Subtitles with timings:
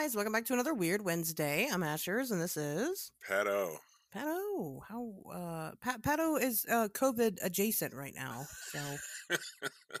[0.00, 1.68] guys, welcome back to another Weird Wednesday.
[1.70, 3.76] I'm Ashers, and this is Pato.
[4.16, 8.78] Pato, How uh, Pat Pat is uh, COVID adjacent right now, so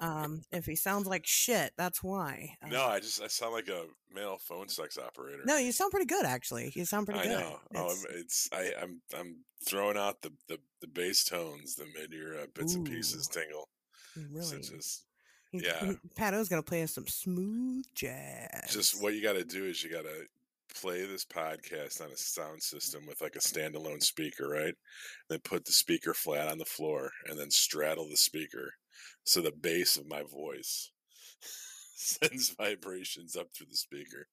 [0.00, 2.56] um, if he sounds like shit, that's why.
[2.64, 5.42] Uh, No, I just I sound like a male phone sex operator.
[5.44, 6.72] no, you sound pretty good actually.
[6.74, 7.38] You sound pretty I good.
[7.40, 7.56] know.
[7.76, 9.36] Oh, It's- I'm, it's I, I'm I'm
[9.68, 13.68] throwing out the the, the bass tones that made your uh, bits and pieces tingle.
[14.16, 15.02] really, Such as He's-
[15.52, 15.84] yeah.
[15.84, 18.70] he- Pato's gonna play us some smooth jazz.
[18.72, 20.24] just what you got to do is you got to
[20.80, 24.74] play this podcast on a sound system with like a standalone speaker, right?
[25.28, 28.74] Then put the speaker flat on the floor and then straddle the speaker
[29.24, 30.90] so the bass of my voice
[31.96, 34.28] sends vibrations up through the speaker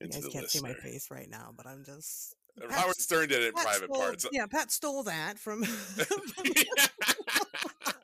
[0.00, 2.96] You into guys the can't see my face right now, but I'm just uh, Howard
[2.96, 4.26] Stern did it in Pat private stole- parts.
[4.32, 6.52] Yeah, Pat stole that from, from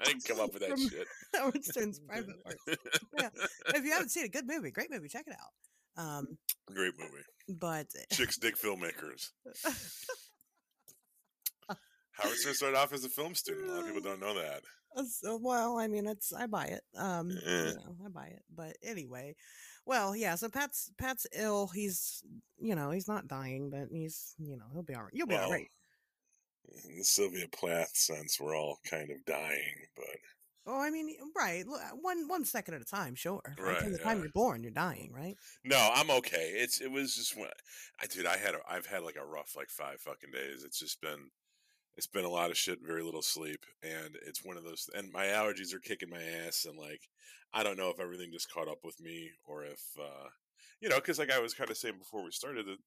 [0.04, 1.06] I didn't come up with that shit.
[1.34, 2.58] Howard Stern's private parts.
[3.18, 3.28] Yeah.
[3.74, 6.02] If you haven't seen it, good movie, great movie, check it out.
[6.02, 7.22] Um, Great movie.
[7.60, 9.30] but Chicks dig filmmakers.
[12.12, 13.68] Howard Stern started off as a film student.
[13.68, 14.62] A lot of people don't know that.
[14.96, 16.82] uh, so- well, I mean, it's I buy it.
[16.96, 17.68] Um, Eh.
[17.70, 18.42] you know, I buy it.
[18.54, 19.34] But anyway,
[19.84, 20.36] well, yeah.
[20.36, 21.68] So Pat's Pat's ill.
[21.74, 22.22] He's
[22.60, 25.12] you know he's not dying, but he's you know he'll be all right.
[25.12, 25.70] You'll be all Well, right.
[26.88, 30.06] In the Sylvia Plath sense, we're all kind of dying, but
[30.66, 31.62] Oh, I mean, right.
[32.00, 33.42] One one second at a time, sure.
[33.44, 35.36] Like, Right, From the time you're born, you're dying, right?
[35.62, 36.52] no, I'm okay.
[36.54, 37.48] It's it was just when
[38.00, 40.64] I dude, I had a, I've had like a rough like five fucking days.
[40.64, 41.30] It's just been
[41.96, 44.88] it's been a lot of shit, very little sleep, and it's one of those.
[44.96, 47.02] And my allergies are kicking my ass, and like
[47.52, 50.28] I don't know if everything just caught up with me or if uh
[50.80, 52.78] you know, because like I was kind of saying before we started, that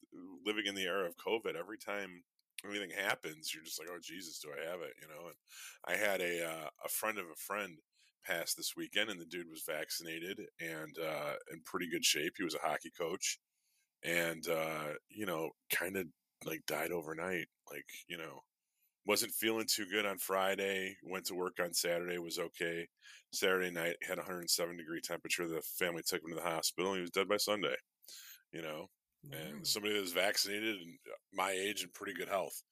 [0.43, 2.23] living in the era of COVID, every time
[2.65, 4.93] anything happens, you're just like, oh Jesus, do I have it?
[5.01, 5.35] You know, and
[5.85, 7.77] I had a uh, a friend of a friend
[8.25, 12.33] pass this weekend, and the dude was vaccinated and uh, in pretty good shape.
[12.37, 13.39] He was a hockey coach,
[14.03, 16.07] and uh, you know, kind of
[16.45, 17.47] like died overnight.
[17.71, 18.41] Like you know,
[19.05, 20.97] wasn't feeling too good on Friday.
[21.03, 22.87] Went to work on Saturday, was okay.
[23.31, 25.47] Saturday night had 107 degree temperature.
[25.47, 26.93] The family took him to the hospital.
[26.93, 27.75] He was dead by Sunday.
[28.51, 28.87] You know,
[29.31, 29.67] and Mm.
[29.67, 32.63] somebody that's vaccinated and uh, my age and pretty good health.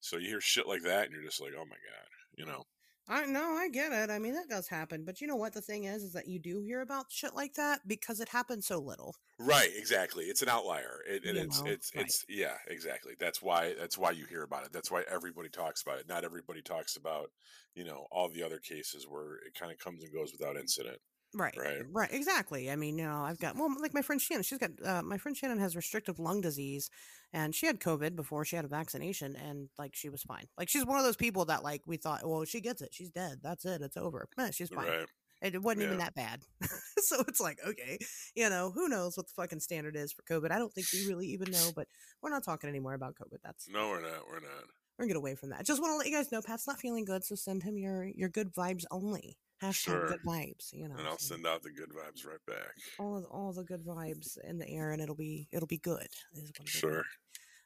[0.00, 2.64] So you hear shit like that, and you're just like, oh my god, you know.
[3.10, 4.10] I know, I get it.
[4.10, 5.06] I mean, that does happen.
[5.06, 5.54] But you know what?
[5.54, 8.66] The thing is, is that you do hear about shit like that because it happens
[8.66, 9.14] so little.
[9.38, 10.24] Right, exactly.
[10.24, 11.00] It's an outlier.
[11.08, 12.04] It, and it's know, it's right.
[12.04, 13.14] it's yeah, exactly.
[13.18, 14.72] That's why that's why you hear about it.
[14.74, 16.06] That's why everybody talks about it.
[16.06, 17.30] Not everybody talks about
[17.74, 20.98] you know all the other cases where it kind of comes and goes without incident.
[21.34, 21.54] Right.
[21.56, 21.82] Right.
[21.90, 22.12] Right.
[22.12, 22.70] Exactly.
[22.70, 25.18] I mean, you know, I've got, well, like my friend Shannon, she's got, uh, my
[25.18, 26.88] friend Shannon has restrictive lung disease
[27.32, 30.46] and she had COVID before she had a vaccination and like she was fine.
[30.56, 32.90] Like she's one of those people that like we thought, well, she gets it.
[32.92, 33.40] She's dead.
[33.42, 33.82] That's it.
[33.82, 34.26] It's over.
[34.38, 34.86] Eh, she's fine.
[34.88, 35.06] Right.
[35.40, 36.40] It wasn't even that bad.
[36.98, 37.98] so it's like, okay,
[38.34, 40.50] you know, who knows what the fucking standard is for COVID?
[40.50, 41.86] I don't think we really even know, but
[42.22, 43.38] we're not talking anymore about COVID.
[43.44, 44.26] That's, No, we're not.
[44.28, 44.64] We're not.
[44.98, 45.64] we're gonna get away from that.
[45.64, 48.04] Just want to let you guys know Pat's not feeling good, so send him your
[48.04, 49.36] your good vibes only.
[49.62, 50.08] Hashtag Sure.
[50.08, 50.94] good vibes, you know.
[50.96, 52.74] And I'll so send out the good vibes right back.
[52.98, 56.08] all of, all the good vibes in the air, and it'll be it'll be good.
[56.34, 56.66] Is what be.
[56.66, 57.04] Sure.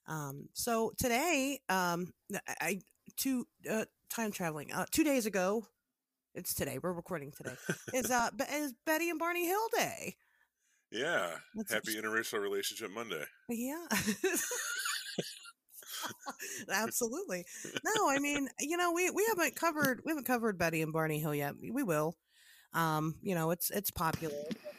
[0.07, 0.49] Um.
[0.55, 2.81] So today, um, I, I
[3.17, 4.73] two uh, time traveling.
[4.73, 5.67] Uh, two days ago,
[6.35, 6.79] it's today.
[6.83, 7.57] We're recording today.
[7.95, 10.17] is uh is Betty and Barney Hill Day?
[10.93, 11.31] Yeah.
[11.55, 13.25] That's Happy interracial relationship Monday.
[13.49, 13.87] Yeah.
[16.71, 17.45] Absolutely.
[17.85, 21.19] No, I mean, you know, we we haven't covered we haven't covered Betty and Barney
[21.19, 21.55] Hill yet.
[21.61, 22.15] We will.
[22.75, 24.35] Um, you know, it's it's popular.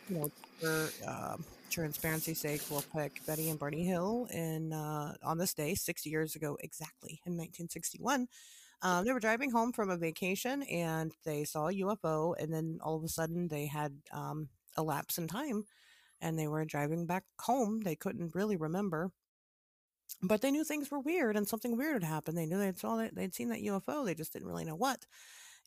[0.09, 5.37] You know, for um, transparency's sake, we'll pick Betty and Barney Hill in uh, on
[5.37, 8.27] this day, sixty years ago exactly, in 1961.
[8.81, 12.79] Um, they were driving home from a vacation and they saw a UFO, and then
[12.83, 15.63] all of a sudden they had um, a lapse in time,
[16.21, 17.81] and they were driving back home.
[17.81, 19.11] They couldn't really remember
[20.23, 22.37] but they knew things were weird and something weird had happened.
[22.37, 24.03] They knew they'd saw that they'd seen that UFO.
[24.03, 25.05] They just didn't really know what.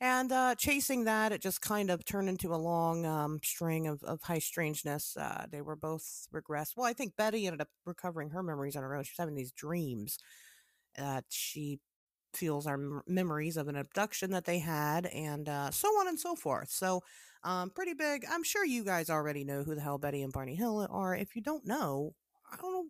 [0.00, 4.02] And uh, chasing that, it just kind of turned into a long um, string of,
[4.02, 5.16] of high strangeness.
[5.16, 6.76] Uh, they were both regressed.
[6.76, 9.04] Well, I think Betty ended up recovering her memories on her own.
[9.04, 10.18] She was having these dreams
[10.96, 11.80] that she
[12.34, 16.20] feels are mem- memories of an abduction that they had, and uh, so on and
[16.20, 16.70] so forth.
[16.70, 17.02] So,
[17.44, 18.24] um, pretty big.
[18.30, 21.14] I'm sure you guys already know who the hell Betty and Barney Hill are.
[21.14, 22.14] If you don't know,
[22.52, 22.86] I don't know.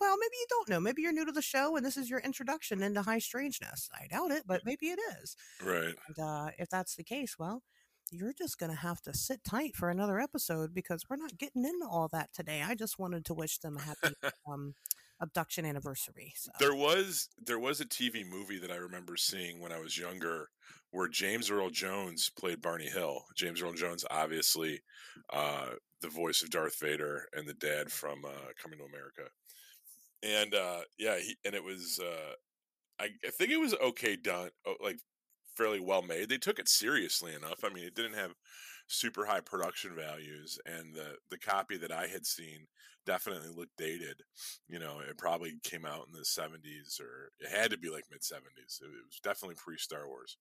[0.00, 0.80] Well, maybe you don't know.
[0.80, 3.88] Maybe you're new to the show and this is your introduction into high strangeness.
[3.94, 5.36] I doubt it, but maybe it is.
[5.62, 5.94] Right.
[6.08, 7.62] And uh, if that's the case, well,
[8.10, 11.64] you're just going to have to sit tight for another episode because we're not getting
[11.64, 12.62] into all that today.
[12.62, 14.14] I just wanted to wish them a happy
[14.48, 14.74] um,
[15.20, 16.32] abduction anniversary.
[16.36, 16.50] So.
[16.58, 20.48] There was there was a TV movie that I remember seeing when I was younger,
[20.90, 23.24] where James Earl Jones played Barney Hill.
[23.34, 24.80] James Earl Jones, obviously,
[25.32, 25.70] uh,
[26.02, 29.30] the voice of Darth Vader and the dad from uh, Coming to America.
[30.22, 32.34] And uh, yeah, he, and it was uh,
[33.00, 34.50] I, I think it was okay done,
[34.82, 34.98] like
[35.56, 36.28] fairly well made.
[36.28, 37.64] They took it seriously enough.
[37.64, 38.34] I mean, it didn't have
[38.86, 42.66] super high production values, and the the copy that I had seen
[43.06, 44.22] definitely looked dated.
[44.68, 48.04] You know, it probably came out in the '70s, or it had to be like
[48.10, 48.80] mid '70s.
[48.82, 50.38] It was definitely pre Star Wars,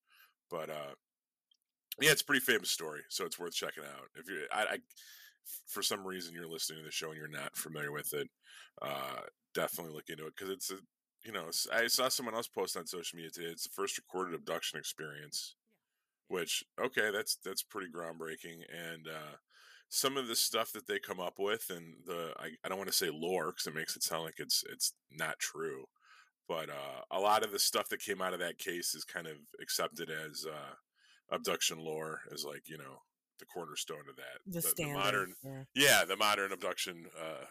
[0.50, 0.96] but uh,
[2.02, 4.08] yeah, it's a pretty famous story, so it's worth checking out.
[4.16, 4.78] If you, I, I
[5.68, 8.28] for some reason you're listening to the show and you're not familiar with it,
[8.82, 9.22] uh,
[9.54, 10.78] definitely look into it because it's a
[11.24, 13.48] you know, I saw someone else post on social media today.
[13.48, 15.56] It's the first recorded abduction experience,
[16.30, 16.38] yeah.
[16.38, 18.64] which okay, that's that's pretty groundbreaking.
[18.70, 19.38] And uh,
[19.90, 22.90] some of the stuff that they come up with, and the I, I don't want
[22.90, 25.86] to say lore because it makes it sound like it's it's not true,
[26.48, 29.28] but uh, a lot of the stuff that came out of that case is kind
[29.28, 33.00] of accepted as uh, abduction lore, as like you know
[33.40, 34.42] the cornerstone of that.
[34.46, 35.64] The, the, the modern, yeah.
[35.74, 36.06] yeah.
[36.06, 37.46] the modern abduction uh,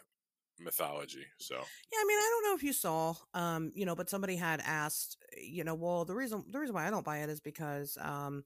[0.62, 1.24] mythology.
[1.38, 4.36] So yeah, I mean, I don't know if you saw, um, you know, but somebody
[4.36, 7.40] had asked, you know, well, the reason the reason why I don't buy it is
[7.40, 8.44] because, um,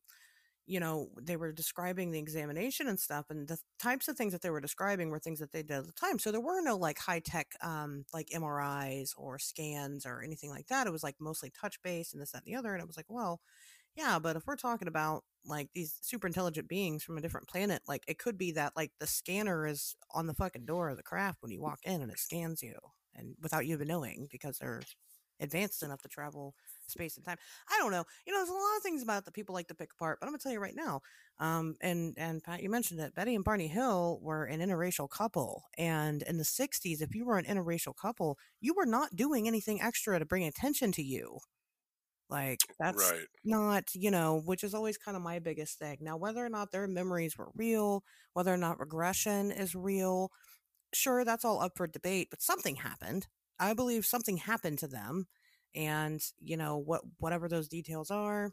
[0.66, 4.42] you know, they were describing the examination and stuff, and the types of things that
[4.42, 6.18] they were describing were things that they did at the time.
[6.18, 10.66] So there were no like high tech, um, like MRIs or scans or anything like
[10.68, 10.86] that.
[10.88, 12.74] It was like mostly touch base and this, that, and the other.
[12.74, 13.40] And it was like, well,
[13.96, 17.82] yeah, but if we're talking about like these super intelligent beings from a different planet,
[17.88, 21.02] like it could be that like the scanner is on the fucking door of the
[21.02, 22.74] craft when you walk in and it scans you
[23.14, 24.82] and without you even knowing because they're
[25.40, 26.54] advanced enough to travel
[26.88, 27.36] space and time.
[27.70, 28.04] I don't know.
[28.26, 30.26] You know, there's a lot of things about that people like to pick apart, but
[30.26, 31.00] I'm gonna tell you right now.
[31.38, 33.14] Um, and and Pat, you mentioned it.
[33.14, 37.38] Betty and Barney Hill were an interracial couple, and in the '60s, if you were
[37.38, 41.38] an interracial couple, you were not doing anything extra to bring attention to you.
[42.28, 43.26] Like that's right.
[43.44, 45.98] not, you know, which is always kind of my biggest thing.
[46.00, 48.02] Now, whether or not their memories were real,
[48.32, 50.32] whether or not regression is real,
[50.92, 53.28] sure, that's all up for debate, but something happened.
[53.58, 55.26] I believe something happened to them.
[55.74, 58.52] And, you know, what whatever those details are,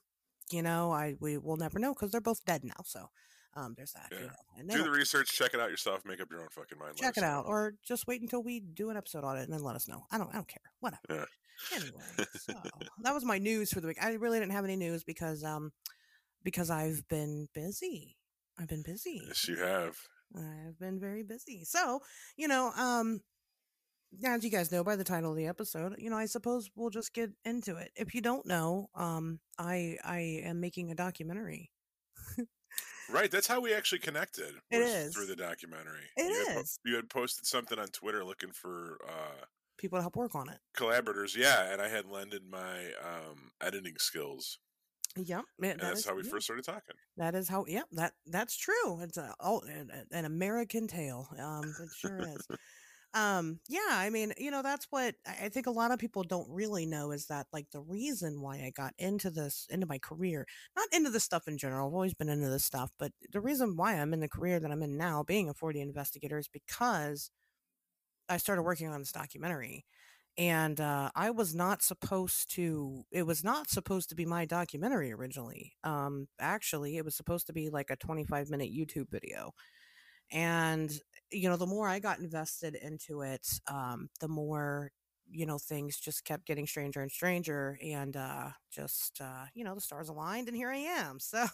[0.52, 2.84] you know, I we will never know because they're both dead now.
[2.86, 3.10] So
[3.56, 4.08] um, there's that.
[4.12, 4.64] Yeah.
[4.64, 6.98] Know, do the research, check it out yourself, make up your own fucking mind.
[6.98, 9.64] Check it out, or just wait until we do an episode on it and then
[9.64, 10.06] let us know.
[10.12, 10.62] I don't, I don't care.
[10.80, 11.02] Whatever.
[11.10, 11.26] Yeah.
[11.74, 12.54] Anyway, so
[13.04, 13.98] that was my news for the week.
[14.02, 15.72] I really didn't have any news because, um,
[16.44, 18.18] because I've been busy.
[18.60, 19.22] I've been busy.
[19.28, 19.98] Yes, you have.
[20.36, 21.64] I've been very busy.
[21.64, 22.02] So,
[22.38, 23.22] you know, um,
[24.26, 26.90] as you guys know by the title of the episode, you know, I suppose we'll
[26.90, 27.92] just get into it.
[27.96, 31.72] If you don't know, um, I I am making a documentary
[33.10, 34.54] Right, that's how we actually connected.
[34.72, 36.06] It is through the documentary.
[36.16, 36.80] It you is.
[36.84, 39.46] Had, you had posted something on Twitter looking for uh,
[39.84, 40.58] people to help work on it.
[40.76, 44.58] Collaborators, yeah, and I had lended my um, editing skills.
[45.16, 46.32] Yep, and that's is, how we yeah.
[46.32, 46.96] first started talking.
[47.18, 47.66] That is how.
[47.68, 49.02] Yep, that that's true.
[49.02, 51.28] It's a, oh, an, an American tale.
[51.38, 52.48] Um, it sure is.
[53.16, 56.50] um yeah i mean you know that's what i think a lot of people don't
[56.50, 60.48] really know is that like the reason why i got into this into my career
[60.76, 63.76] not into this stuff in general i've always been into this stuff but the reason
[63.76, 67.30] why i'm in the career that i'm in now being a Fortean investigator is because
[68.30, 69.86] i started working on this documentary
[70.38, 75.12] and uh, i was not supposed to it was not supposed to be my documentary
[75.12, 79.54] originally um actually it was supposed to be like a 25 minute youtube video
[80.32, 81.00] and
[81.32, 84.92] you know the more i got invested into it um the more
[85.30, 89.76] you know things just kept getting stranger and stranger and uh just uh you know
[89.76, 91.46] the stars aligned and here i am so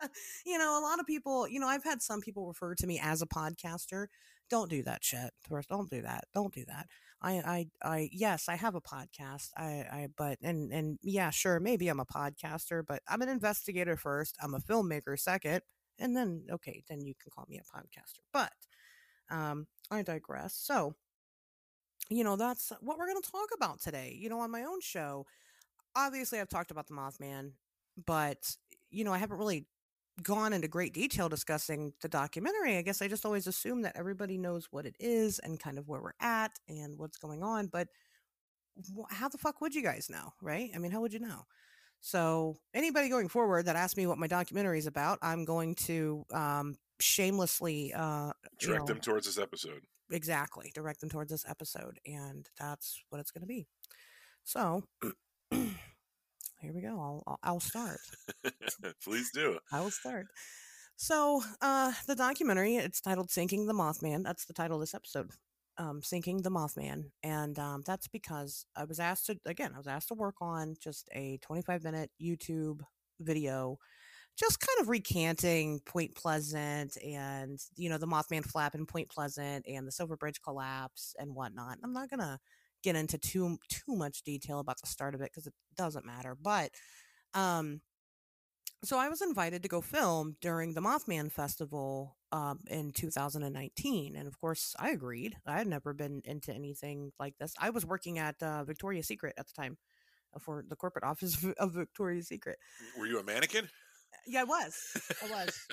[0.46, 3.00] you know a lot of people you know i've had some people refer to me
[3.02, 4.06] as a podcaster
[4.50, 5.30] don't do that shit
[5.68, 6.86] don't do that don't do that
[7.22, 11.60] i i i yes i have a podcast i i but and and yeah sure
[11.60, 15.60] maybe i'm a podcaster but i'm an investigator first i'm a filmmaker second
[15.98, 18.52] and then okay then you can call me a podcaster but
[19.30, 20.54] um, I digress.
[20.54, 20.94] So,
[22.08, 24.16] you know, that's what we're going to talk about today.
[24.18, 25.26] You know, on my own show,
[25.96, 27.52] obviously I've talked about the Mothman,
[28.06, 28.56] but,
[28.90, 29.66] you know, I haven't really
[30.22, 32.76] gone into great detail discussing the documentary.
[32.76, 35.88] I guess I just always assume that everybody knows what it is and kind of
[35.88, 37.66] where we're at and what's going on.
[37.66, 37.88] But
[39.10, 40.70] how the fuck would you guys know, right?
[40.74, 41.44] I mean, how would you know?
[42.02, 46.24] So, anybody going forward that asks me what my documentary is about, I'm going to
[46.32, 51.98] um, shamelessly uh direct know, them towards this episode exactly direct them towards this episode
[52.06, 53.66] and that's what it's going to be
[54.44, 54.82] so
[56.60, 57.98] here we go i'll i'll start
[59.04, 60.26] please do i will start
[60.96, 65.30] so uh the documentary it's titled sinking the mothman that's the title of this episode
[65.78, 69.72] um, sinking the Mothman, and um, that's because I was asked to again.
[69.74, 72.80] I was asked to work on just a 25 minute YouTube
[73.20, 73.78] video,
[74.38, 79.66] just kind of recanting Point Pleasant and you know the Mothman flap in Point Pleasant
[79.68, 81.78] and the Silver Bridge collapse and whatnot.
[81.84, 82.40] I'm not gonna
[82.82, 86.36] get into too too much detail about the start of it because it doesn't matter,
[86.40, 86.70] but
[87.34, 87.80] um
[88.84, 94.28] so I was invited to go film during the Mothman Festival um, in 2019, and
[94.28, 95.36] of course I agreed.
[95.46, 97.54] I had never been into anything like this.
[97.58, 99.78] I was working at uh, Victoria's Secret at the time
[100.34, 102.58] uh, for the corporate office of Victoria's Secret.
[102.98, 103.68] Were you a mannequin?
[104.26, 104.74] Yeah, I was.
[105.22, 105.66] I was.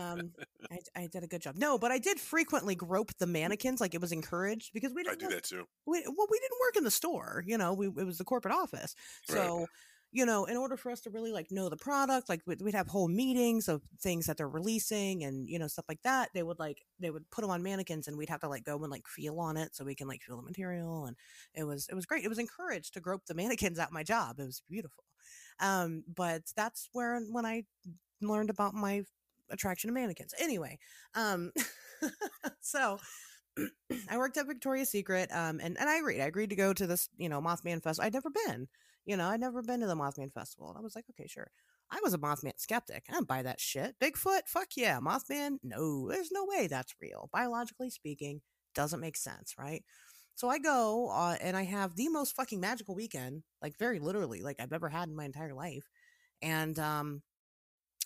[0.00, 0.32] um,
[0.70, 1.56] I, I, did a good job.
[1.56, 5.16] No, but I did frequently grope the mannequins, like it was encouraged because we didn't.
[5.16, 5.64] I do work, that too.
[5.86, 7.42] We, well, we didn't work in the store.
[7.46, 8.94] You know, we it was the corporate office,
[9.24, 9.58] so.
[9.58, 9.66] Right
[10.12, 12.74] you know, in order for us to really like know the product, like we'd, we'd,
[12.74, 16.30] have whole meetings of things that they're releasing and you know stuff like that.
[16.32, 18.78] They would like they would put them on mannequins and we'd have to like go
[18.82, 21.16] and like feel on it so we can like feel the material and
[21.54, 22.24] it was it was great.
[22.24, 24.38] It was encouraged to grope the mannequins at my job.
[24.38, 25.04] It was beautiful.
[25.60, 27.64] Um, but that's where when I
[28.20, 29.04] learned about my
[29.50, 30.34] attraction to mannequins.
[30.38, 30.78] Anyway,
[31.14, 31.52] um,
[32.60, 32.98] so
[34.10, 36.20] I worked at Victoria's Secret, um, and and I agreed.
[36.20, 38.00] I agreed to go to this, you know, Mothman Fest.
[38.02, 38.68] I'd never been,
[39.04, 40.68] you know, I'd never been to the Mothman Festival.
[40.68, 41.50] And I was like, okay, sure.
[41.90, 43.04] I was a Mothman skeptic.
[43.08, 43.94] I don't buy that shit.
[44.00, 44.98] Bigfoot, fuck yeah.
[44.98, 47.30] Mothman, no, there's no way that's real.
[47.32, 48.40] Biologically speaking,
[48.74, 49.84] doesn't make sense, right?
[50.36, 54.42] So I go uh, and I have the most fucking magical weekend, like very literally,
[54.42, 55.88] like I've ever had in my entire life.
[56.42, 57.22] And um,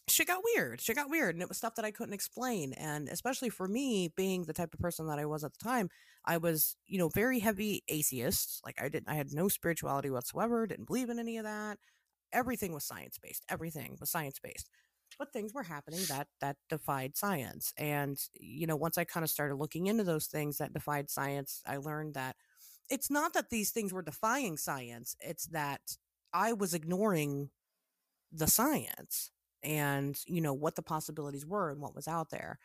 [0.09, 0.81] shit got weird.
[0.81, 1.35] Shit got weird.
[1.35, 2.73] And it was stuff that I couldn't explain.
[2.75, 5.89] And especially for me, being the type of person that I was at the time,
[6.25, 8.61] I was, you know, very heavy atheist.
[8.65, 11.79] Like I didn't, I had no spirituality whatsoever, didn't believe in any of that.
[12.33, 13.45] Everything was science based.
[13.49, 14.71] Everything was science based.
[15.19, 17.73] But things were happening that that defied science.
[17.77, 21.63] And, you know, once I kind of started looking into those things that defied science,
[21.67, 22.37] I learned that
[22.89, 25.81] it's not that these things were defying science, it's that
[26.33, 27.51] I was ignoring
[28.33, 29.31] the science
[29.63, 32.59] and you know what the possibilities were and what was out there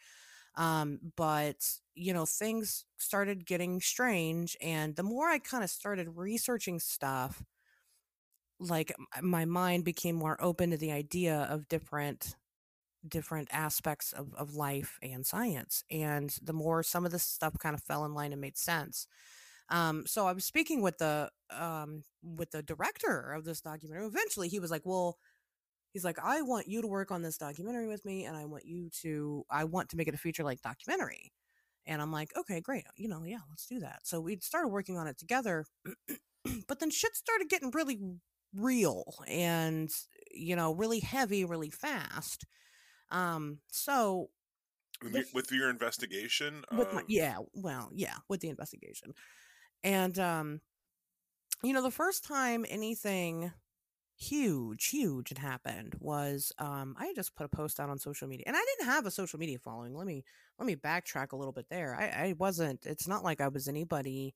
[0.55, 1.57] um, but
[1.95, 7.43] you know things started getting strange and the more i kind of started researching stuff
[8.59, 12.35] like my mind became more open to the idea of different
[13.07, 17.75] different aspects of, of life and science and the more some of this stuff kind
[17.75, 19.07] of fell in line and made sense
[19.69, 24.47] um, so i was speaking with the um, with the director of this documentary eventually
[24.47, 25.17] he was like well
[25.95, 28.65] he's like, I want you to work on this documentary with me, and I want
[28.65, 31.31] you to, I want to make it a feature like documentary.
[31.87, 32.83] And I'm like, okay, great.
[32.97, 33.99] You know, yeah, let's do that.
[34.03, 35.63] So we started working on it together,
[36.67, 37.97] but then shit started getting really
[38.55, 39.91] real and,
[40.31, 42.45] you know, really heavy, really fast.
[43.11, 44.29] Um, so
[45.03, 49.13] with, with your investigation, with my, yeah, well, yeah, with the investigation,
[49.83, 50.61] and um,
[51.63, 53.51] you know, the first time anything
[54.17, 58.45] huge, huge had happened was um, I just put a post out on social media,
[58.47, 59.93] and I didn't have a social media following.
[59.93, 60.23] Let me
[60.57, 61.95] let me backtrack a little bit there.
[61.95, 62.85] I, I wasn't.
[62.85, 64.33] It's not like I was anybody.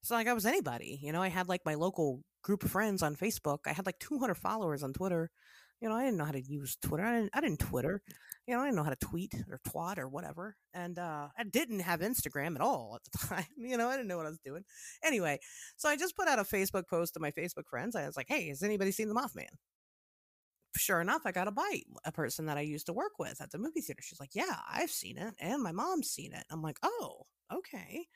[0.00, 0.98] It's not like I was anybody.
[1.02, 3.58] You know, I had like my local group of friends on Facebook.
[3.66, 5.30] I had like 200 followers on Twitter.
[5.80, 7.04] You know, I didn't know how to use Twitter.
[7.04, 8.02] I didn't, I didn't Twitter.
[8.46, 10.56] You know, I didn't know how to tweet or twat or whatever.
[10.74, 13.46] And uh, I didn't have Instagram at all at the time.
[13.56, 14.64] You know, I didn't know what I was doing.
[15.04, 15.38] Anyway,
[15.76, 17.96] so I just put out a Facebook post to my Facebook friends.
[17.96, 19.48] I was like, hey, has anybody seen The Mothman?
[20.76, 21.86] Sure enough, I got a bite.
[22.04, 24.02] A person that I used to work with at the movie theater.
[24.02, 25.34] She's like, yeah, I've seen it.
[25.40, 26.44] And my mom's seen it.
[26.50, 28.06] I'm like, oh, okay.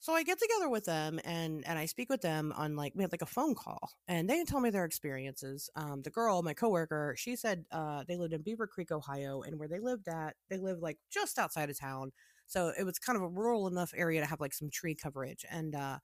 [0.00, 3.02] So I get together with them and and I speak with them on like we
[3.02, 5.70] had like a phone call and they tell me their experiences.
[5.76, 9.68] Um, the girl, my coworker, she said uh, they lived in Beavercreek, Ohio, and where
[9.68, 12.12] they lived at, they lived like just outside of town.
[12.46, 15.44] So it was kind of a rural enough area to have like some tree coverage.
[15.50, 15.98] And uh,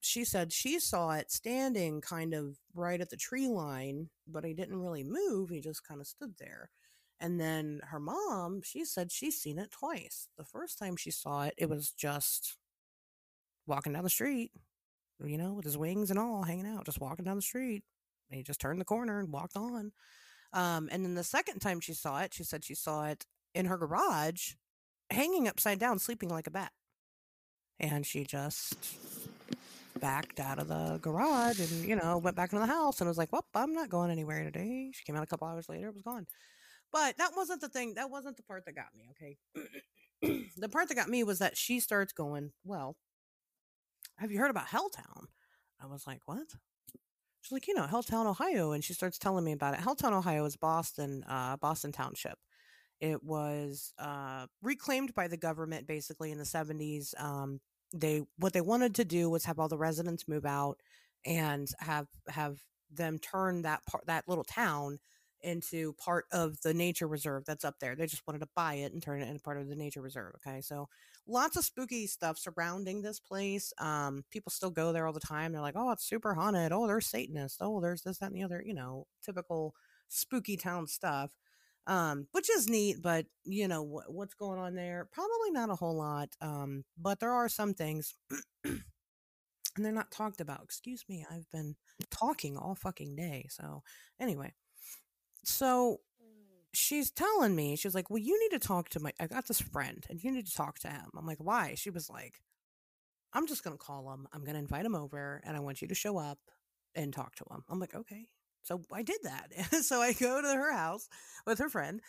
[0.00, 4.54] she said she saw it standing kind of right at the tree line, but he
[4.54, 5.50] didn't really move.
[5.50, 6.70] He just kind of stood there.
[7.20, 10.28] And then her mom, she said she's seen it twice.
[10.38, 12.56] The first time she saw it, it was just
[13.66, 14.50] walking down the street,
[15.24, 17.82] you know, with his wings and all hanging out, just walking down the street.
[18.30, 19.92] And he just turned the corner and walked on.
[20.52, 23.66] Um, and then the second time she saw it, she said she saw it in
[23.66, 24.54] her garage,
[25.10, 26.72] hanging upside down, sleeping like a bat.
[27.78, 28.96] And she just
[30.00, 33.18] backed out of the garage and, you know, went back into the house and was
[33.18, 34.90] like, well, I'm not going anywhere today.
[34.92, 36.26] She came out a couple hours later, it was gone.
[36.92, 37.94] But that wasn't the thing.
[37.94, 40.44] That wasn't the part that got me, okay?
[40.56, 42.96] the part that got me was that she starts going, well,
[44.18, 45.26] have you heard about Helltown?
[45.80, 46.46] I was like, what?
[47.42, 48.72] She's like, you know, Helltown, Ohio.
[48.72, 49.80] And she starts telling me about it.
[49.80, 52.38] Helltown, Ohio is Boston, uh, Boston Township.
[53.00, 57.18] It was uh, reclaimed by the government basically in the 70s.
[57.22, 57.60] Um,
[57.92, 60.80] they what they wanted to do was have all the residents move out
[61.24, 62.58] and have have
[62.90, 64.98] them turn that part that little town
[65.42, 67.94] into part of the nature reserve that's up there.
[67.94, 70.34] They just wanted to buy it and turn it into part of the nature reserve.
[70.36, 70.88] Okay, so
[71.26, 73.72] lots of spooky stuff surrounding this place.
[73.78, 75.52] Um, people still go there all the time.
[75.52, 76.72] They're like, "Oh, it's super haunted.
[76.72, 77.58] Oh, there's Satanists.
[77.60, 79.74] Oh, there's this, that, and the other." You know, typical
[80.08, 81.32] spooky town stuff.
[81.88, 85.08] Um, which is neat, but you know wh- what's going on there?
[85.12, 86.30] Probably not a whole lot.
[86.40, 88.14] Um, but there are some things.
[89.76, 90.62] and they're not talked about.
[90.64, 91.76] Excuse me, I've been
[92.10, 93.46] talking all fucking day.
[93.50, 93.82] So,
[94.20, 94.52] anyway,
[95.44, 96.00] so
[96.76, 99.60] she's telling me, she's like, Well, you need to talk to my, I got this
[99.60, 101.10] friend and you need to talk to him.
[101.16, 101.74] I'm like, Why?
[101.74, 102.40] She was like,
[103.32, 104.26] I'm just going to call him.
[104.32, 106.38] I'm going to invite him over and I want you to show up
[106.94, 107.64] and talk to him.
[107.68, 108.26] I'm like, Okay.
[108.62, 109.74] So I did that.
[109.84, 111.08] so I go to her house
[111.46, 112.00] with her friend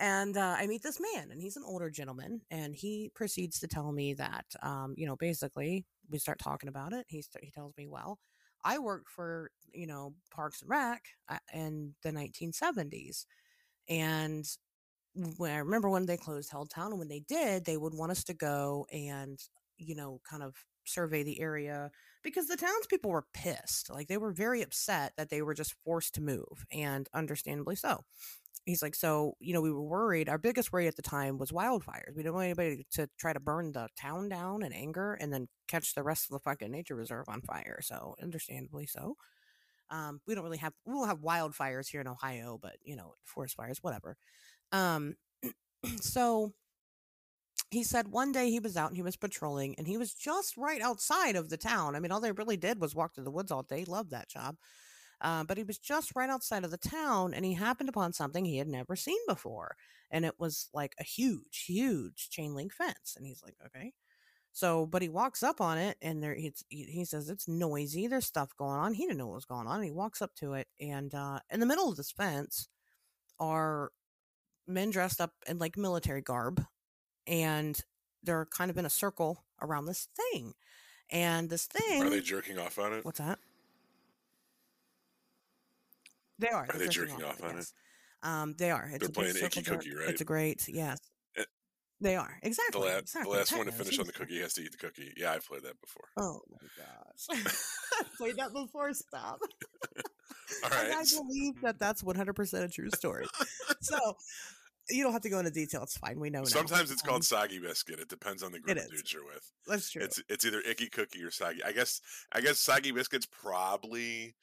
[0.00, 3.68] and uh, I meet this man, and he's an older gentleman, and he proceeds to
[3.68, 7.04] tell me that, um, you know, basically, we start talking about it.
[7.06, 8.18] He st- he tells me, well,
[8.64, 13.26] I worked for you know Parks and Rec uh, in the 1970s,
[13.90, 14.46] and
[15.38, 18.24] when I remember when they closed Helltown, and when they did, they would want us
[18.24, 19.38] to go and
[19.78, 20.54] you know kind of
[20.86, 21.90] survey the area
[22.22, 23.90] because the townspeople were pissed.
[23.90, 28.04] Like they were very upset that they were just forced to move, and understandably so
[28.66, 30.28] he's like, so, you know, we were worried.
[30.28, 32.14] Our biggest worry at the time was wildfires.
[32.16, 35.48] We didn't want anybody to try to burn the town down in anger and then
[35.68, 37.80] catch the rest of the fucking nature reserve on fire.
[37.82, 39.16] So, understandably so.
[39.90, 43.14] Um, we don't really have, we will have wildfires here in Ohio, but, you know,
[43.24, 44.16] forest fires, whatever.
[44.72, 45.16] Um,
[46.00, 46.52] so
[47.70, 50.56] he said one day he was out and he was patrolling and he was just
[50.56, 51.94] right outside of the town.
[51.94, 53.84] I mean, all they really did was walk through the woods all day.
[53.84, 54.56] Loved that job.
[55.20, 58.44] Uh, but he was just right outside of the town and he happened upon something
[58.44, 59.76] he had never seen before.
[60.10, 63.14] And it was like a huge, huge chain link fence.
[63.16, 63.92] And he's like, okay.
[64.52, 68.06] So, but he walks up on it and there he, he says it's noisy.
[68.06, 68.94] There's stuff going on.
[68.94, 69.76] He didn't know what was going on.
[69.76, 72.68] And he walks up to it and uh, in the middle of this fence
[73.38, 73.90] are
[74.66, 76.64] men dressed up in like military garb
[77.26, 77.80] and
[78.22, 80.54] they're kind of in a circle around this thing.
[81.12, 82.02] And this thing.
[82.02, 83.04] Are they jerking off on it?
[83.04, 83.38] What's that?
[86.38, 86.66] They are.
[86.70, 87.72] Are they jerking off, on it?
[88.22, 88.88] Um, they are.
[88.92, 90.08] It's They're playing Icky Cookie, right?
[90.08, 90.98] It's a great, yes.
[92.00, 92.80] They are exactly.
[92.80, 93.32] The, la- exactly.
[93.32, 95.12] the last one to finish on the cookie has to eat the cookie.
[95.16, 96.04] Yeah, I've played that before.
[96.16, 97.54] Oh my gosh,
[98.18, 98.92] played that before.
[98.94, 99.40] Stop.
[100.64, 100.86] All right.
[100.86, 103.26] And I believe that that's one hundred percent a true story.
[103.80, 103.98] so
[104.88, 105.82] you don't have to go into detail.
[105.82, 106.18] It's fine.
[106.18, 106.44] We know.
[106.44, 106.92] Sometimes now.
[106.94, 108.00] it's called soggy biscuit.
[108.00, 109.50] It depends on the group of dudes you're with.
[109.66, 110.02] That's true.
[110.02, 111.62] It's it's either icky cookie or soggy.
[111.62, 112.00] I guess
[112.32, 114.34] I guess soggy biscuit's probably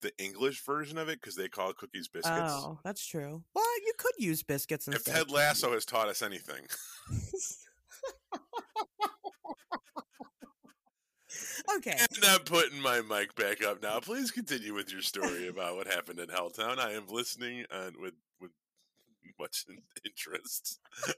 [0.00, 2.52] the English version of it because they call cookies biscuits.
[2.52, 3.42] Oh, that's true.
[3.54, 5.16] Well, you could use biscuits instead.
[5.16, 6.66] If Ted Lasso has taught us anything.
[11.76, 11.96] okay.
[11.98, 14.00] And I'm putting my mic back up now.
[14.00, 16.78] Please continue with your story about what happened in Helltown.
[16.78, 18.50] I am listening and with with
[19.38, 19.64] much
[20.04, 20.78] interest.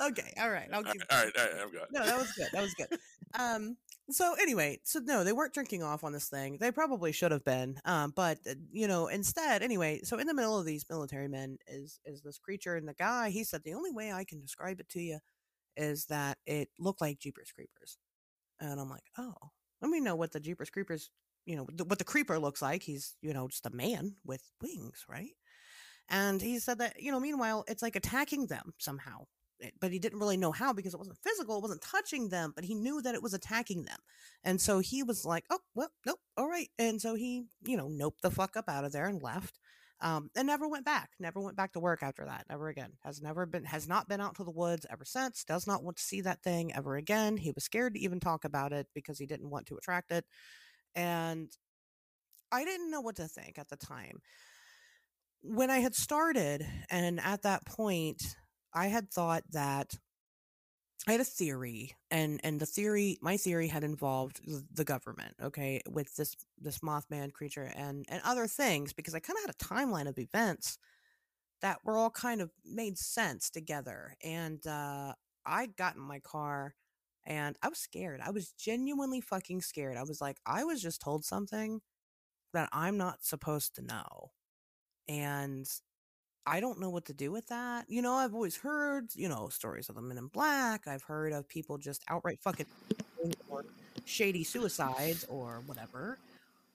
[0.00, 0.68] okay, all right.
[0.72, 1.02] I'll give.
[1.10, 1.86] All right, all right, I'm good.
[1.92, 2.48] No, that was good.
[2.52, 2.98] That was good.
[3.38, 3.76] Um,
[4.14, 6.58] so anyway, so no, they weren't drinking off on this thing.
[6.60, 7.78] They probably should have been.
[7.84, 11.58] Um, but uh, you know, instead, anyway, so in the middle of these military men
[11.66, 14.80] is is this creature, and the guy he said the only way I can describe
[14.80, 15.18] it to you
[15.76, 17.98] is that it looked like Jeepers Creepers,
[18.60, 19.34] and I'm like, oh,
[19.80, 21.10] let me know what the Jeepers Creepers,
[21.46, 22.82] you know, what the creeper looks like.
[22.82, 25.32] He's you know just a man with wings, right?
[26.08, 29.26] And he said that, you know, meanwhile, it's like attacking them somehow.
[29.62, 32.52] Eh, but he didn't really know how because it wasn't physical, it wasn't touching them,
[32.54, 33.98] but he knew that it was attacking them.
[34.44, 36.68] And so he was like, oh, well, nope, all right.
[36.78, 39.58] And so he, you know, noped the fuck up out of there and left.
[40.00, 42.90] Um, and never went back, never went back to work after that, never again.
[43.04, 45.96] Has never been, has not been out to the woods ever since, does not want
[45.96, 47.36] to see that thing ever again.
[47.36, 50.24] He was scared to even talk about it because he didn't want to attract it.
[50.96, 51.52] And
[52.50, 54.18] I didn't know what to think at the time.
[55.42, 58.22] When I had started, and at that point,
[58.74, 59.98] I had thought that
[61.06, 64.40] I had a theory, and and the theory, my theory had involved
[64.72, 69.36] the government, okay, with this this Mothman creature and and other things, because I kind
[69.36, 70.78] of had a timeline of events
[71.62, 74.16] that were all kind of made sense together.
[74.24, 75.14] And uh,
[75.46, 76.74] I got in my car,
[77.26, 78.20] and I was scared.
[78.22, 79.96] I was genuinely fucking scared.
[79.96, 81.80] I was like, I was just told something
[82.54, 84.32] that I'm not supposed to know,
[85.08, 85.66] and
[86.46, 87.86] I don't know what to do with that.
[87.88, 90.86] You know, I've always heard, you know, stories of the men in black.
[90.86, 92.66] I've heard of people just outright fucking
[93.48, 93.64] or
[94.04, 96.18] shady suicides or whatever.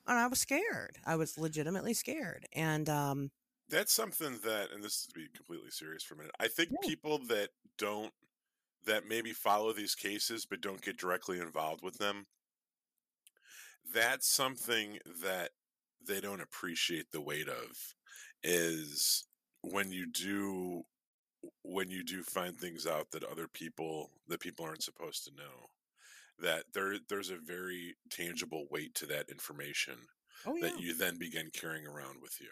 [0.06, 0.96] And I was scared.
[1.04, 2.46] I was legitimately scared.
[2.52, 3.30] And um
[3.68, 6.32] that's something that and this is to be completely serious for a minute.
[6.40, 6.88] I think yeah.
[6.88, 8.12] people that don't
[8.86, 12.26] that maybe follow these cases but don't get directly involved with them
[13.92, 15.50] that's something that
[16.06, 17.94] they don't appreciate the weight of
[18.42, 19.26] is
[19.62, 20.82] when you do
[21.64, 25.66] when you do find things out that other people that people aren't supposed to know
[26.40, 29.94] that there there's a very tangible weight to that information
[30.46, 30.68] Oh yeah.
[30.68, 32.48] that you then begin carrying around with you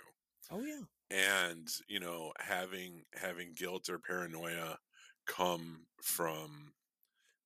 [0.51, 0.83] Oh yeah.
[1.11, 4.79] and you know having having guilt or paranoia
[5.27, 6.73] come from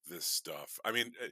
[0.08, 1.28] this stuff i mean eh,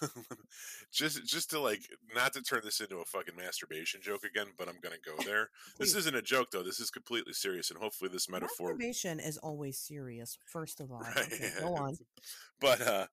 [0.92, 1.80] just just to like
[2.14, 5.50] not to turn this into a fucking masturbation joke again but i'm gonna go there
[5.78, 9.38] this isn't a joke though this is completely serious and hopefully this metaphor Masturbation is
[9.38, 10.38] always serious.
[10.46, 11.96] First of all, Right, Okay, go on.
[12.60, 13.06] but uh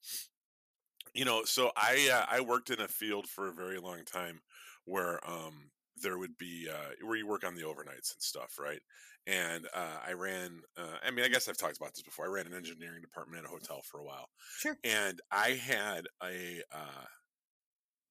[1.13, 4.41] you know so i uh, i worked in a field for a very long time
[4.85, 8.81] where um there would be uh where you work on the overnights and stuff right?
[9.27, 12.29] And uh i ran uh i mean i guess i've talked about this before i
[12.29, 14.77] ran an engineering department at a hotel for a while Sure.
[14.83, 17.05] and i had a uh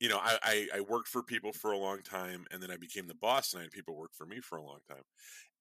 [0.01, 2.77] you know I, I i worked for people for a long time and then i
[2.77, 5.03] became the boss and i had people work for me for a long time.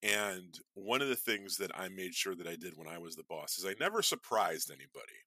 [0.03, 3.15] And one of the things that i made sure that i did when i was
[3.15, 5.19] the boss is i never surprised anybody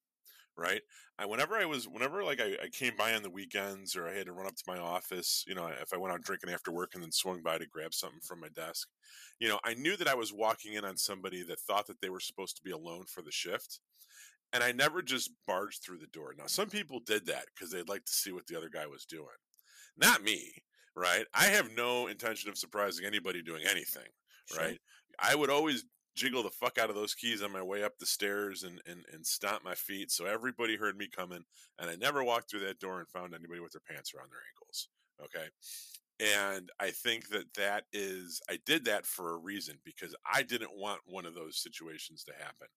[0.61, 0.83] right
[1.19, 4.15] i whenever i was whenever like I, I came by on the weekends or i
[4.15, 6.71] had to run up to my office you know if i went out drinking after
[6.71, 8.89] work and then swung by to grab something from my desk
[9.39, 12.11] you know i knew that i was walking in on somebody that thought that they
[12.11, 13.81] were supposed to be alone for the shift
[14.53, 17.89] and i never just barged through the door now some people did that because they'd
[17.89, 19.27] like to see what the other guy was doing
[19.97, 20.53] not me
[20.95, 24.09] right i have no intention of surprising anybody doing anything
[24.53, 24.65] Sure.
[24.65, 24.79] right?
[25.19, 25.85] I would always
[26.21, 29.05] jiggle the fuck out of those keys on my way up the stairs and, and,
[29.11, 31.45] and stomp my feet so everybody heard me coming.
[31.79, 34.43] And I never walked through that door and found anybody with their pants around their
[34.53, 34.89] ankles.
[35.25, 35.49] Okay.
[36.21, 40.77] And I think that that is, I did that for a reason because I didn't
[40.77, 42.69] want one of those situations to happen.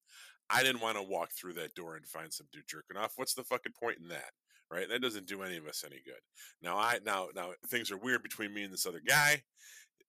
[0.49, 3.13] I didn't want to walk through that door and find some dude jerking off.
[3.17, 4.31] What's the fucking point in that?
[4.71, 4.87] Right?
[4.87, 6.21] That doesn't do any of us any good.
[6.61, 9.43] Now I now now things are weird between me and this other guy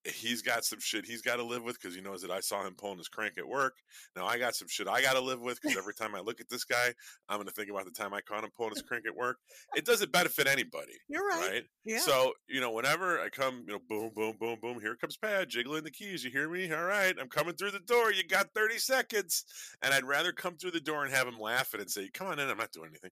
[0.05, 2.65] he's got some shit he's got to live with because he knows that I saw
[2.67, 3.75] him pulling his crank at work.
[4.15, 6.41] Now I got some shit I got to live with because every time I look
[6.41, 6.93] at this guy,
[7.29, 9.39] I'm going to think about the time I caught him pulling his crank at work.
[9.75, 11.51] It doesn't benefit anybody, You're right.
[11.51, 11.65] right?
[11.85, 12.01] Yeah.
[12.01, 14.81] So you know, whenever I come, you know, boom, boom, boom, boom.
[14.81, 16.25] Here comes Pat jiggling the keys.
[16.25, 16.73] You hear me?
[16.73, 18.13] All right, I'm coming through the door.
[18.13, 19.45] You got 30 seconds,
[19.83, 22.39] and I'd rather come through the door and have him laughing and say, "Come on
[22.39, 23.11] in, I'm not doing anything."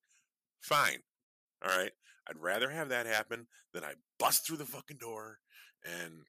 [0.61, 0.99] Fine,
[1.65, 1.93] all right.
[2.29, 5.39] I'd rather have that happen than I bust through the fucking door
[5.85, 6.21] and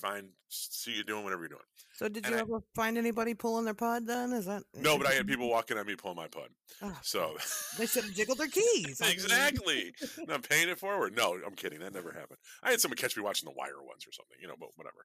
[0.00, 1.60] find see you doing whatever you're doing.
[1.94, 4.32] so did and you I- ever find anybody pulling their pod then?
[4.32, 6.48] Is that No, but I had people walking at me pulling my pod.
[6.82, 7.36] Oh, So
[7.78, 9.00] they should have jiggled their keys.
[9.10, 9.94] Exactly.
[10.18, 11.16] And I'm paying it forward.
[11.16, 11.80] No, I'm kidding.
[11.80, 12.38] That never happened.
[12.62, 15.04] I had someone catch me watching The Wire once or something, you know, but whatever.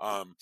[0.00, 0.34] Um,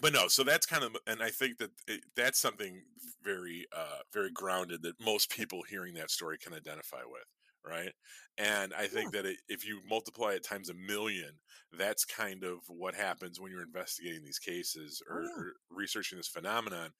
[0.00, 2.82] but no, so that's kind of, and I think that it, that's something
[3.24, 7.24] very, uh, very grounded that most people hearing that story can identify with,
[7.64, 7.92] right?
[8.36, 11.40] And I think that it, if you multiply it times a million,
[11.72, 15.42] that's kind of what happens when you're investigating these cases oh, or, Oh, yeah.
[15.44, 16.92] or researching this phenomenon,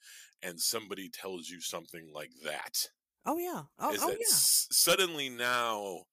[0.43, 2.89] and somebody tells you something like that
[3.25, 3.67] Oh yeah.
[3.79, 4.27] Oh, oh yeah.
[4.31, 6.05] s- suddenly now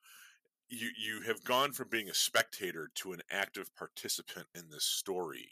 [0.70, 5.50] you you have gone from being a spectator to an active participant in this story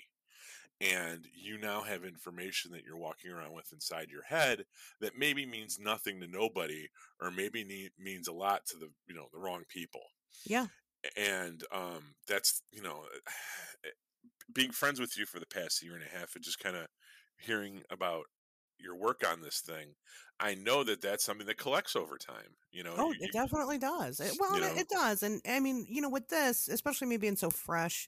[0.84, 4.66] and you now have information that you're walking around with inside your head
[5.02, 6.90] that maybe means nothing to nobody
[7.22, 10.02] or maybe ne- means a lot to the you know the wrong people
[10.46, 10.68] Yeah.
[11.18, 13.06] and um that's you know
[14.54, 16.88] being friends with you for the past year and a half and just kind of
[17.38, 18.26] hearing about
[18.80, 19.94] your work on this thing
[20.40, 23.78] i know that that's something that collects over time you know Oh, you- it definitely
[23.80, 24.20] does.
[24.20, 24.82] It, well, you it, know?
[24.82, 28.08] it does, and I mean, you know, with this, especially me being so fresh,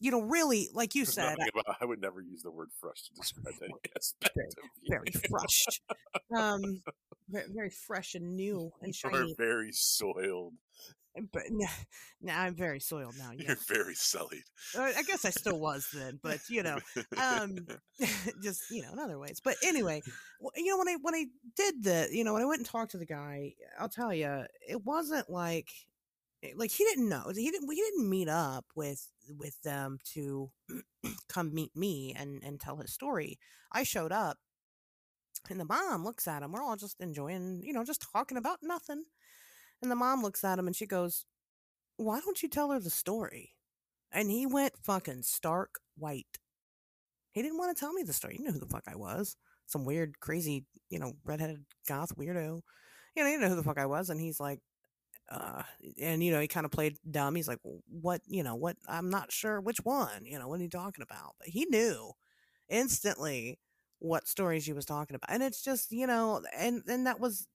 [0.00, 3.02] you know, really, like you there's said, about- i would never use the word fresh
[3.02, 4.88] to describe any aspect Very- of you.
[4.90, 5.66] very fresh,
[6.36, 6.82] um,
[7.28, 9.34] very, fresh and new and shiny.
[9.38, 10.54] very soiled.
[11.32, 11.66] But now
[12.22, 13.32] nah, I'm very soiled now.
[13.36, 14.44] Yeah, You're very sullied.
[14.78, 16.78] Uh, I guess I still was then, but you know,
[17.20, 17.58] um,
[18.40, 19.40] just you know, in other ways.
[19.42, 20.02] But anyway,
[20.54, 22.92] you know, when I when I did the, you know, when I went and talked
[22.92, 25.68] to the guy, I'll tell you, it wasn't like
[26.42, 30.50] Eh, like he didn't know he didn't we didn't meet up with with them to
[31.28, 33.38] come meet me and and tell his story.
[33.72, 34.38] I showed up,
[35.48, 36.52] and the mom looks at him.
[36.52, 39.04] We're all just enjoying, you know, just talking about nothing.
[39.82, 41.24] And the mom looks at him and she goes,
[41.96, 43.54] "Why don't you tell her the story?"
[44.12, 46.38] And he went fucking stark white.
[47.32, 48.36] He didn't want to tell me the story.
[48.38, 49.36] you knew who the fuck I was.
[49.66, 52.62] Some weird, crazy, you know, redheaded goth weirdo.
[53.14, 54.10] You know, he didn't know who the fuck I was.
[54.10, 54.60] And he's like,
[55.30, 55.62] uh,
[56.00, 57.34] and you know, he kind of played dumb.
[57.36, 60.62] He's like, what, you know, what, I'm not sure which one, you know, what are
[60.64, 61.34] you talking about?
[61.38, 62.12] But he knew
[62.68, 63.58] instantly
[63.98, 65.32] what story she was talking about.
[65.32, 67.46] And it's just, you know, and and that was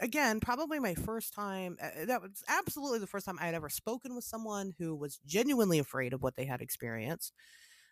[0.00, 4.14] again probably my first time that was absolutely the first time i had ever spoken
[4.14, 7.32] with someone who was genuinely afraid of what they had experienced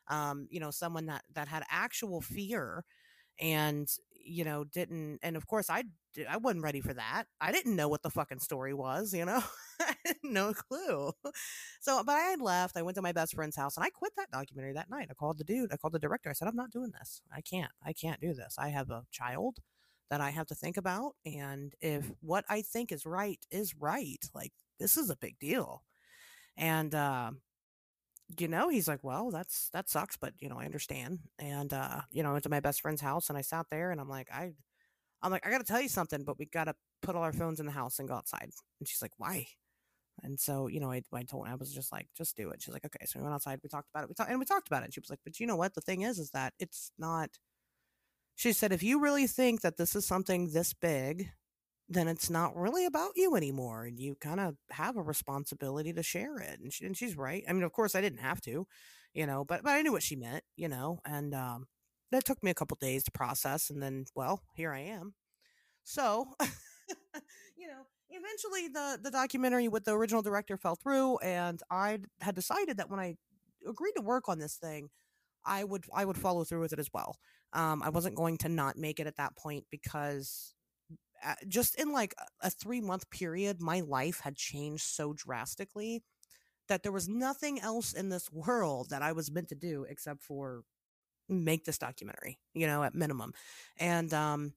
[0.09, 2.85] um, you know someone that that had actual fear
[3.41, 3.89] and
[4.25, 5.85] you know didn't and of course i
[6.29, 7.25] i wasn't ready for that.
[7.41, 9.43] I didn't know what the fucking story was you know?
[10.23, 11.13] No clue.
[11.81, 14.13] So but i had left i went to my best friend's house and i quit
[14.17, 15.09] that documentary that night.
[15.11, 17.23] I called the dude i called the director i said i'm not doing this.
[17.33, 18.57] I can't i can't do this.
[18.59, 19.59] I have a child
[20.11, 24.25] that i have to think about and if what i think is right is right
[24.35, 25.85] like this is a big deal.
[26.57, 27.33] And uh,
[28.39, 31.21] you know, he's like, well, that's that sucks, but you know, I understand.
[31.39, 33.91] And uh, you know, I went to my best friend's house and I sat there
[33.91, 34.53] and I'm like, I,
[35.23, 37.33] I'm like, I got to tell you something, but we got to put all our
[37.33, 38.51] phones in the house and go outside.
[38.79, 39.47] And she's like, why?
[40.23, 42.63] And so, you know, I, I told her, I was just like, just do it.
[42.63, 43.05] She's like, okay.
[43.07, 44.09] So we went outside, we talked about it.
[44.09, 44.87] We talked, and we talked about it.
[44.87, 45.75] And she was like, but you know what?
[45.75, 47.31] The thing is, is that it's not,
[48.35, 51.31] she said, if you really think that this is something this big
[51.91, 56.03] then it's not really about you anymore and you kind of have a responsibility to
[56.03, 58.67] share it and, she, and she's right i mean of course i didn't have to
[59.13, 61.67] you know but but i knew what she meant you know and um
[62.11, 65.15] that took me a couple days to process and then well here i am.
[65.85, 66.29] So
[67.57, 72.35] you know eventually the the documentary with the original director fell through and i had
[72.35, 73.17] decided that when i
[73.69, 74.89] agreed to work on this thing
[75.45, 77.17] i would i would follow through with it as well.
[77.53, 80.55] Um, i wasn't going to not make it at that point because
[81.47, 86.03] just in like a three month period, my life had changed so drastically
[86.69, 90.23] that there was nothing else in this world that I was meant to do except
[90.23, 90.63] for
[91.31, 93.33] make this documentary, you know, at minimum.
[93.79, 94.53] And um,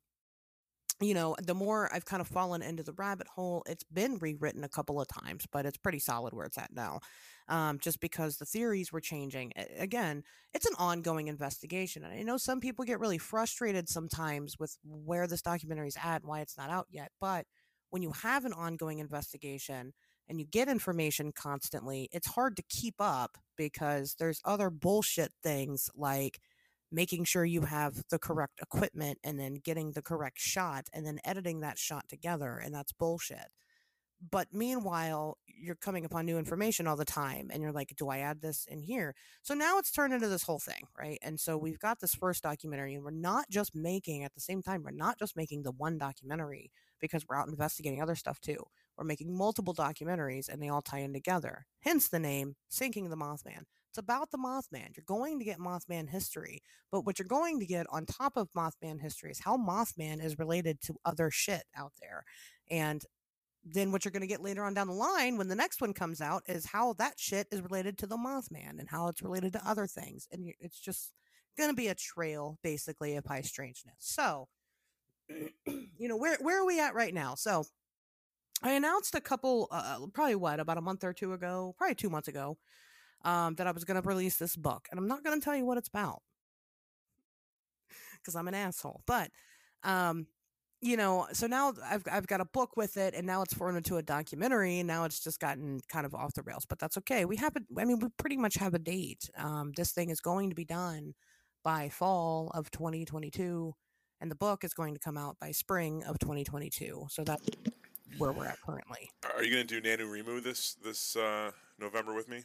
[1.02, 4.64] you know, the more I've kind of fallen into the rabbit hole, it's been rewritten
[4.64, 7.00] a couple of times, but it's pretty solid where it's at now.
[7.50, 9.52] Um, just because the theories were changing.
[9.78, 12.06] Again, it's an ongoing investigation.
[12.06, 16.22] And I know some people get really frustrated sometimes with where this documentary is at
[16.22, 17.12] and why it's not out yet.
[17.20, 17.46] But
[17.90, 19.94] when you have an ongoing investigation
[20.30, 25.90] and you get information constantly, it's hard to keep up because there's other bullshit things
[25.96, 26.40] like
[26.94, 31.20] making sure you have the correct equipment and then getting the correct shot and then
[31.26, 32.62] editing that shot together.
[32.64, 33.48] And that's bullshit.
[34.32, 38.20] But meanwhile, you're coming upon new information all the time and you're like, do I
[38.20, 39.16] add this in here?
[39.42, 41.18] So now it's turned into this whole thing, right?
[41.22, 44.62] And so we've got this first documentary and we're not just making, at the same
[44.62, 48.64] time, we're not just making the one documentary because we're out investigating other stuff too.
[48.98, 51.66] We're making multiple documentaries and they all tie in together.
[51.82, 53.64] Hence the name Sinking the Mothman.
[53.94, 54.98] It's about the Mothman.
[54.98, 58.52] You're going to get Mothman history, but what you're going to get on top of
[58.58, 62.24] Mothman history is how Mothman is related to other shit out there.
[62.72, 63.06] And
[63.64, 65.94] then what you're going to get later on down the line when the next one
[65.94, 69.54] comes out is how that shit is related to the Mothman and how it's related
[69.54, 70.28] to other things.
[70.32, 71.14] And it's just
[71.56, 73.94] going to be a trail basically of high strangeness.
[74.00, 74.48] So,
[75.68, 77.36] you know, where where are we at right now?
[77.36, 77.66] So,
[78.64, 82.10] I announced a couple, uh, probably what, about a month or two ago, probably two
[82.10, 82.58] months ago,
[83.24, 84.88] um, that I was going to release this book.
[84.92, 86.22] And I'm not going to tell you what it's about
[88.18, 89.02] because I'm an asshole.
[89.06, 89.30] But,
[89.84, 90.28] um,
[90.82, 93.78] you know, so now I've, I've got a book with it and now it's formed
[93.78, 96.98] into a documentary and now it's just gotten kind of off the rails, but that's
[96.98, 97.26] okay.
[97.26, 99.30] We have a, I mean, we pretty much have a date.
[99.38, 101.14] Um, this thing is going to be done
[101.64, 103.74] by fall of 2022
[104.20, 107.08] and the book is going to come out by spring of 2022.
[107.10, 107.48] So that's
[108.18, 109.10] where we're at currently.
[109.36, 112.44] Are you going to do NaNoWriMo this, this, uh, November with me?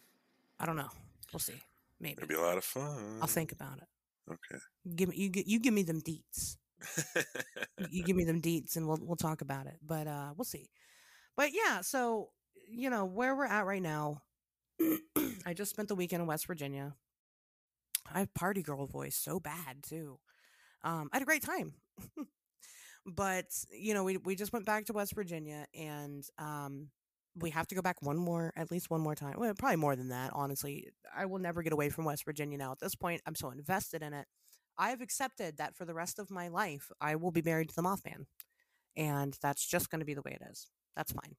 [0.61, 0.89] I don't know.
[1.33, 1.61] We'll see.
[2.01, 2.15] Maybe.
[2.19, 3.19] It'd be a lot of fun.
[3.21, 3.89] I'll think about it.
[4.31, 4.63] Okay.
[4.95, 6.57] Give me you you give me them deets.
[7.91, 9.77] you give me them deets and we'll we'll talk about it.
[9.85, 10.71] But uh we'll see.
[11.37, 12.31] But yeah, so
[12.71, 14.23] you know, where we're at right now.
[15.47, 16.95] I just spent the weekend in West Virginia.
[18.13, 20.19] I have party girl voice so bad too.
[20.85, 21.75] Um I had a great time.
[23.07, 26.91] but you know, we we just went back to West Virginia and um
[27.41, 29.35] we have to go back one more, at least one more time.
[29.39, 30.89] Well, probably more than that, honestly.
[31.17, 32.73] I will never get away from West Virginia now.
[32.73, 34.27] At this point, I'm so invested in it.
[34.79, 37.83] I've accepted that for the rest of my life, I will be married to the
[37.83, 38.27] Mothman.
[38.97, 40.69] And that's just going to be the way it is.
[40.97, 41.37] That's fine.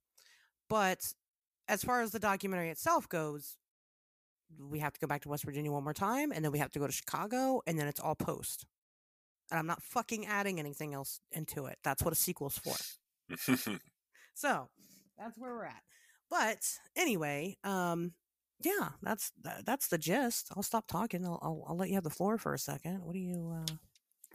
[0.69, 1.13] But
[1.67, 3.57] as far as the documentary itself goes,
[4.57, 6.71] we have to go back to West Virginia one more time, and then we have
[6.71, 8.65] to go to Chicago, and then it's all post.
[9.51, 11.77] And I'm not fucking adding anything else into it.
[11.83, 12.75] That's what a sequel's for.
[14.33, 14.69] so
[15.19, 15.83] that's where we're at.
[16.29, 16.59] But
[16.95, 18.13] anyway, um,
[18.61, 19.31] yeah, that's
[19.63, 20.49] that's the gist.
[20.55, 21.25] I'll stop talking.
[21.25, 23.03] I'll, I'll, I'll let you have the floor for a second.
[23.03, 23.55] What do you?
[23.55, 23.73] Uh...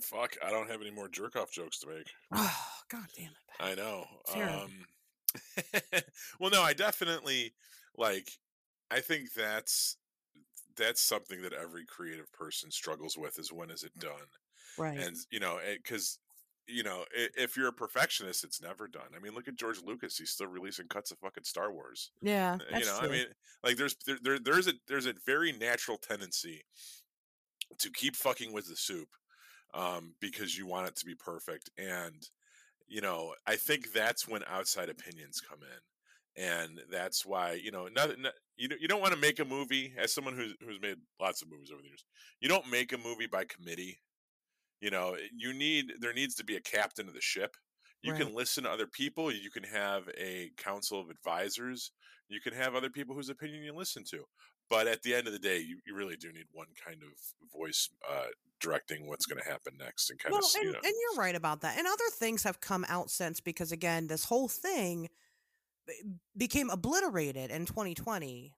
[0.01, 0.37] Fuck!
[0.45, 2.11] I don't have any more jerk off jokes to make.
[2.33, 3.61] Oh God damn it!
[3.61, 4.07] I know.
[4.35, 6.03] Um,
[6.41, 7.55] well, no, I definitely
[7.97, 8.31] like.
[8.91, 9.97] I think that's
[10.77, 14.11] that's something that every creative person struggles with is when is it done
[14.77, 14.99] Right.
[14.99, 16.19] and you know because
[16.67, 20.17] you know if you're a perfectionist it's never done i mean look at george lucas
[20.17, 22.59] he's still releasing cuts of fucking star wars yeah.
[22.73, 23.09] Uh, you know true.
[23.09, 23.27] i mean
[23.63, 26.63] like there's there, there there's a there's a very natural tendency
[27.79, 29.09] to keep fucking with the soup
[29.75, 32.29] um because you want it to be perfect and
[32.89, 37.89] you know i think that's when outside opinions come in and that's why you know
[37.95, 40.81] not, not you don't, you don't want to make a movie as someone who's who's
[40.81, 42.05] made lots of movies over the years
[42.41, 43.99] you don't make a movie by committee
[44.85, 47.57] you know you need there needs to be a captain of the ship
[48.03, 48.21] you Right.
[48.25, 51.93] can listen to other people you can have a council of advisors
[52.29, 54.25] you can have other people whose opinion you listen to
[54.71, 57.11] but at the end of the day you, you really do need one kind of
[57.53, 58.27] voice uh,
[58.61, 61.21] directing what's going to happen next and kind well, of and, you know and you're
[61.21, 61.79] right about that.
[61.79, 65.09] And other things have come out since because again, this whole thing
[66.37, 68.55] became obliterated in 2020,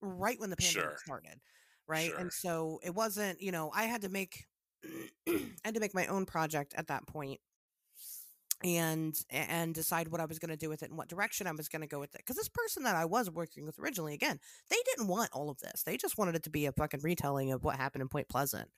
[0.00, 0.98] right when the pandemic Sure.
[0.98, 1.40] started,
[1.86, 2.10] right?
[2.10, 2.18] Sure.
[2.18, 4.46] And so it wasn't, you know, I had to make,
[5.28, 7.40] I had to make my own project at that point,
[8.62, 11.52] and and decide what I was going to do with it and what direction I
[11.52, 12.20] was going to go with it.
[12.20, 14.38] Because this person that I was working with originally, again,
[14.70, 15.82] they didn't want all of this.
[15.82, 18.70] They just wanted it to be a fucking retelling of what happened in Point Pleasant.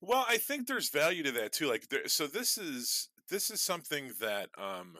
[0.00, 1.68] Well, I think there's value to that too.
[1.68, 4.96] Like, there, so this is this is something that um,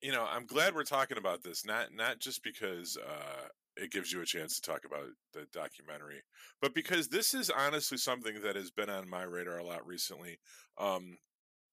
[0.00, 1.64] you know, I'm glad we're talking about this.
[1.64, 6.22] Not not just because uh, it gives you a chance to talk about the documentary,
[6.60, 10.38] but because this is honestly something that has been on my radar a lot recently.
[10.78, 11.16] Um,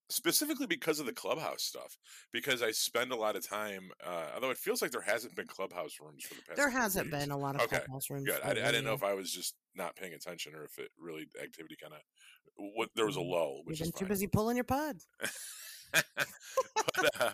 [0.09, 1.97] specifically because of the clubhouse stuff
[2.33, 5.47] because i spend a lot of time uh, although it feels like there hasn't been
[5.47, 7.17] clubhouse rooms for the past There hasn't weeks.
[7.19, 8.25] been a lot of Okay, clubhouse rooms.
[8.25, 8.41] Good.
[8.43, 11.27] I, I didn't know if I was just not paying attention or if it really
[11.41, 12.01] activity kind of
[12.57, 14.97] what there was a Mm, lull, You've which been is too busy pulling your pod.
[16.85, 17.33] but uh,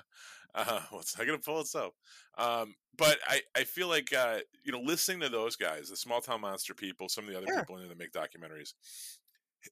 [0.55, 1.93] uh, well, it's not gonna pull itself.
[2.37, 6.21] Um, but I, I feel like uh, you know, listening to those guys, the small
[6.21, 7.61] town monster people, some of the other Sure.
[7.61, 8.73] people in there that make documentaries,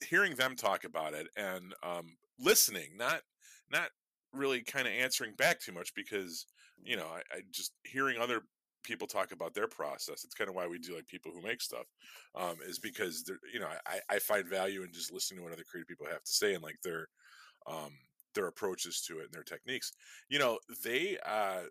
[0.07, 3.21] hearing them talk about it and um, listening, not
[3.71, 3.89] not
[4.33, 6.45] really kind of answering back too much because
[6.83, 8.41] you know I, I just hearing other
[8.83, 10.23] people talk about their process.
[10.23, 11.88] It's kind of why we do like people who make stuff,
[12.35, 15.53] um, is because they're you know I, I find value in just listening to what
[15.53, 17.07] other creative people have to say and like their
[17.67, 17.91] um,
[18.36, 19.91] their approaches to it and their techniques.
[20.30, 21.62] You know they uh,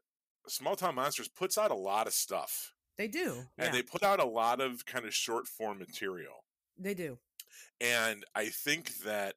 [0.48, 2.72] Small Town Monsters puts out a lot of stuff.
[2.96, 3.46] They do.
[3.59, 6.44] And yeah, they put out a lot of kind of short form material.
[6.79, 7.18] they do.
[7.81, 9.35] And I think that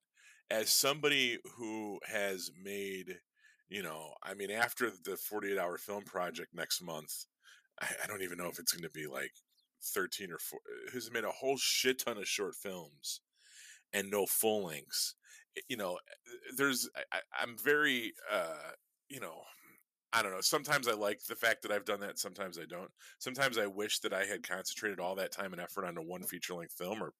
[0.49, 3.19] as somebody who has made,
[3.69, 7.25] you know, I mean, after the 48 hour film project next month,
[7.81, 9.31] I, I don't even know if it's going to be like
[9.83, 10.59] 13 or 4,
[10.91, 13.21] who's made a whole shit ton of short films
[13.93, 15.15] and no full lengths.
[15.57, 15.97] Eh, you know, eh,
[16.27, 18.71] eh, there's, I, I'm very, uh,
[19.09, 19.41] you know,
[20.13, 20.41] I don't know.
[20.41, 22.17] Sometimes I like the fact that I've done that.
[22.17, 22.89] Sometimes I don't.
[23.19, 26.23] Sometimes I wish that I had concentrated all that time and effort on a one
[26.23, 27.13] feature length film or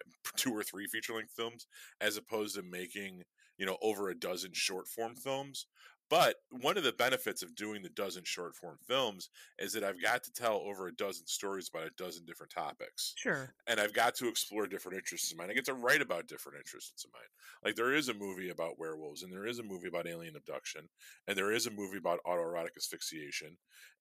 [0.36, 1.66] two or three feature length films
[2.00, 3.22] as opposed to making,
[3.58, 5.66] you know, over a dozen short form films.
[6.12, 10.02] But one of the benefits of doing the dozen short form films is that I've
[10.02, 13.54] got to tell over a dozen stories about a dozen different topics Sure.
[13.66, 15.48] and I've got to explore different interests of mine.
[15.48, 17.30] I get to write about different interests of mine.
[17.64, 20.90] Like there is a movie about werewolves, and there is a movie about alien abduction,
[21.26, 23.56] and there is a movie about autoerotic asphyxiation,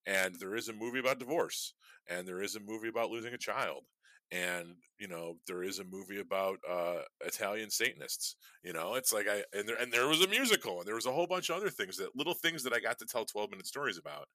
[0.06, 1.76] and there is a movie about divorce,
[2.08, 3.86] and there is a movie about losing a child,
[4.32, 8.36] and you know there is a movie about uh, Italian Satanists.
[8.63, 11.06] You know, it's like I and there and there was a musical, and there was
[11.06, 13.52] a whole bunch of other things that little things that I got to tell twelve
[13.52, 14.28] minute stories about,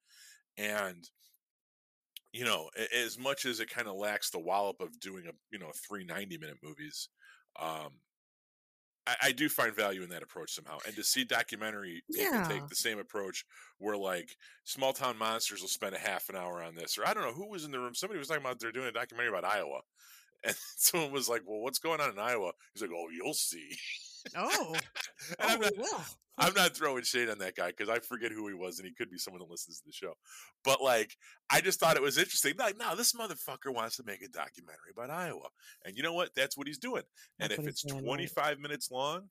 [0.59, 1.09] and
[2.33, 5.59] you know, as much as it kind of lacks the wallop of doing a you
[5.59, 7.09] know three ninety minute movies,
[7.61, 7.93] um,
[9.07, 10.79] I, I do find value in that approach somehow.
[10.87, 12.47] And to see documentary people Yeah.
[12.49, 13.45] take the same approach,
[13.79, 17.14] where like small town monsters will spend a half an hour on this, or I
[17.14, 17.95] don't know who was in the room.
[17.95, 19.81] Somebody was talking about they're doing a documentary about Iowa.
[20.45, 23.77] And someone was like, "Well, what's going on in Iowa?" He's like, "Oh, you'll see."
[24.35, 24.75] Oh,
[25.39, 26.15] And oh, I'm not.
[26.39, 28.93] I'm not throwing shade on that guy because I forget who he was, and he
[28.95, 30.12] could be someone that listens to the show.
[30.65, 31.17] But like,
[31.49, 32.55] I just thought it was interesting.
[32.59, 35.49] Like, no, this motherfucker wants to make a documentary about Iowa,
[35.85, 36.35] and you know what?
[36.35, 37.05] That's what he's doing.
[37.41, 38.09] and That's if it's he's doing, right.
[38.09, 39.29] 25 minutes long,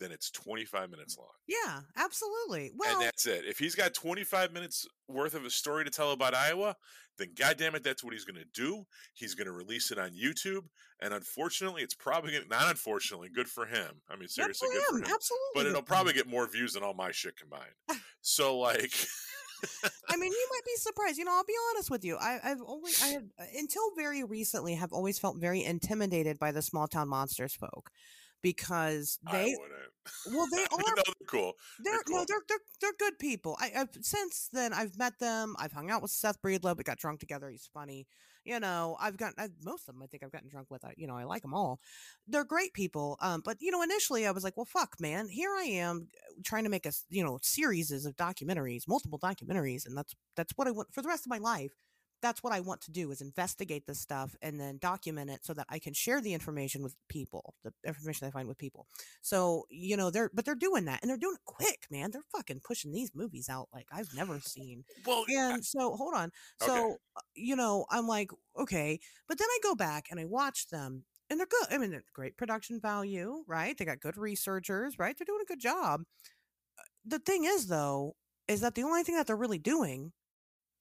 [0.00, 2.72] then it's 25 minutes long, Yeah, absolutely.
[2.76, 3.44] Well, and that's it.
[3.46, 6.76] If he's got 25 minutes worth of a story to tell about Iowa,
[7.18, 8.84] then goddamn it, that's what he's going to do.
[9.14, 10.62] He's going to release it on YouTube,
[11.00, 14.00] and unfortunately, it's probably gonna, not unfortunately good for him.
[14.08, 15.02] I mean, good seriously, for good him.
[15.02, 15.52] for him Absolutely.
[15.54, 17.74] but it'll probably get more views than all my shit combined.
[18.20, 18.92] so like,
[20.08, 21.18] I mean, you might be surprised.
[21.18, 22.16] You know, I'll be honest with you.
[22.16, 26.52] I, I've only, I had uh, until very recently, have always felt very intimidated by
[26.52, 27.90] the small town monsters folk,
[28.42, 29.54] because they
[30.32, 31.52] well they are no, they're cool.
[31.78, 33.56] they're They're no they're they're they're good people.
[33.60, 35.56] I I've, since then I've met them.
[35.58, 36.78] I've hung out with Seth Breedlove.
[36.78, 37.50] We got drunk together.
[37.50, 38.06] He's funny.
[38.44, 40.02] You know, I've got I, most of them.
[40.02, 40.84] I think I've gotten drunk with.
[40.84, 41.80] I you know I like them all.
[42.26, 43.16] They're great people.
[43.20, 45.28] Um, but you know initially I was like, well, fuck, man.
[45.28, 46.08] Here I am
[46.44, 50.68] trying to make a you know series of documentaries, multiple documentaries, and that's that's what
[50.68, 51.72] I want for the rest of my life.
[52.20, 55.54] That's what I want to do is investigate this stuff and then document it so
[55.54, 58.86] that I can share the information with people, the information I find with people.
[59.22, 62.10] So, you know, they're but they're doing that and they're doing it quick, man.
[62.10, 64.84] They're fucking pushing these movies out like I've never seen.
[65.06, 66.32] Well, I- And so, hold on.
[66.62, 66.66] Okay.
[66.66, 70.68] So, uh, you know, I'm like, okay, but then I go back and I watch
[70.68, 71.68] them and they're good.
[71.70, 73.76] I mean, they're great production value, right?
[73.76, 75.16] They got good researchers, right?
[75.16, 76.02] They're doing a good job.
[76.78, 78.16] Uh, The thing is though,
[78.48, 80.12] is that the only thing that they're really doing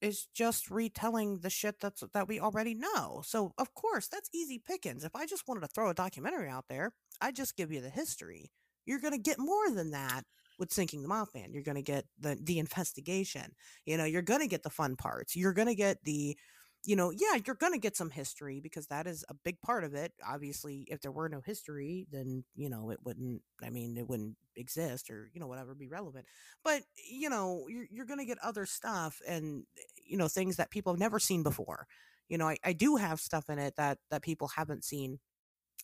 [0.01, 3.21] is just retelling the shit that's that we already know.
[3.25, 5.03] So of course that's easy pickings.
[5.03, 7.89] If I just wanted to throw a documentary out there, I just give you the
[7.89, 8.51] history.
[8.85, 10.23] You're gonna get more than that
[10.59, 11.53] with sinking the Mothman.
[11.53, 13.53] You're gonna get the the investigation.
[13.85, 15.35] You know, you're gonna get the fun parts.
[15.35, 16.37] You're gonna get the
[16.85, 19.83] you know, yeah, you're going to get some history because that is a big part
[19.83, 20.13] of it.
[20.25, 24.37] Obviously, if there were no history, then, you know, it wouldn't, I mean, it wouldn't
[24.55, 26.25] exist or, you know, whatever, be relevant.
[26.63, 29.63] But, you know, you're, you're going to get other stuff and,
[30.05, 31.87] you know, things that people have never seen before.
[32.29, 35.19] You know, I, I do have stuff in it that, that people haven't seen.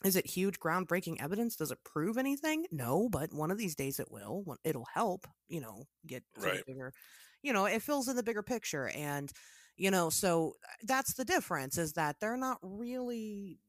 [0.06, 1.56] Is it huge, groundbreaking evidence?
[1.56, 2.66] Does it prove anything?
[2.72, 4.44] No, but one of these days it will.
[4.64, 6.64] It'll help, you know, get Right.
[6.66, 6.94] bigger,
[7.42, 8.90] you know, it fills in the bigger picture.
[8.90, 9.32] And,
[9.78, 13.60] you know, so uh, that's the difference is that they're not really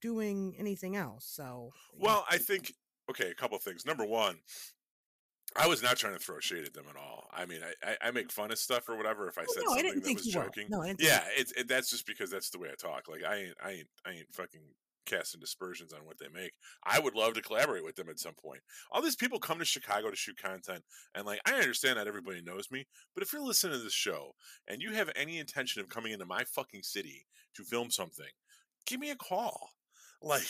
[0.00, 1.24] doing anything else.
[1.26, 2.72] So, you know, Well, I think
[3.10, 3.86] okay, a couple things.
[3.86, 4.40] Number one,
[5.56, 7.28] I was not trying to throw shade at them at all.
[7.32, 9.64] I mean, I, I, I make fun of stuff or whatever if I Oh, said
[9.66, 10.68] no, I something didn't that think was joking.
[10.68, 13.08] No, I didn't Yeah, it's it, that's just because that's the way I talk.
[13.08, 14.60] Like I ain't I ain't I ain't fucking
[15.08, 16.52] casting dispersions on what they make.
[16.84, 18.60] I would love to collaborate with them at some point.
[18.90, 20.84] All these people come to Chicago to shoot content,
[21.14, 24.34] and like I understand that everybody knows me, but if you're listening to this show
[24.66, 28.26] and you have any intention of coming into my fucking city to film something,
[28.86, 29.70] give me a call.
[30.20, 30.42] Like.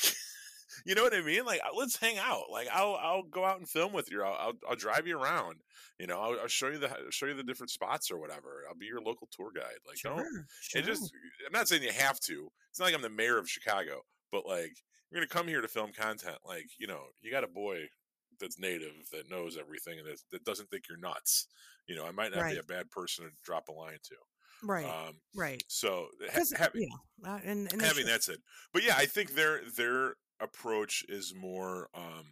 [0.84, 1.44] You know what I mean?
[1.44, 2.44] Like, uh, let's hang out.
[2.50, 4.22] Like, I'll I'll go out and film with you.
[4.22, 5.56] I'll I'll, I'll drive you around.
[5.98, 8.64] You know, I'll, I'll show you the show you the different spots or whatever.
[8.68, 9.64] I'll be your local tour guide.
[9.86, 10.80] Like, don't sure, sure.
[10.80, 11.12] it just
[11.46, 12.48] I'm not saying you have to.
[12.70, 14.02] It's not like I'm the mayor of Chicago,
[14.32, 14.72] but like
[15.10, 16.38] you're gonna come here to film content.
[16.46, 17.84] Like, you know, you got a boy
[18.40, 21.46] that's native that knows everything and that, that doesn't think you're nuts.
[21.86, 24.14] You know, I might not be a bad person to drop a line to.
[24.62, 25.62] right, Um, right.
[25.68, 28.36] so ha- having yeah, uh, and, and having should- that said,
[28.72, 32.26] but yeah, I think their their approach is more um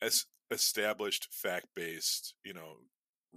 [0.00, 2.34] as established fact based.
[2.44, 2.76] You know.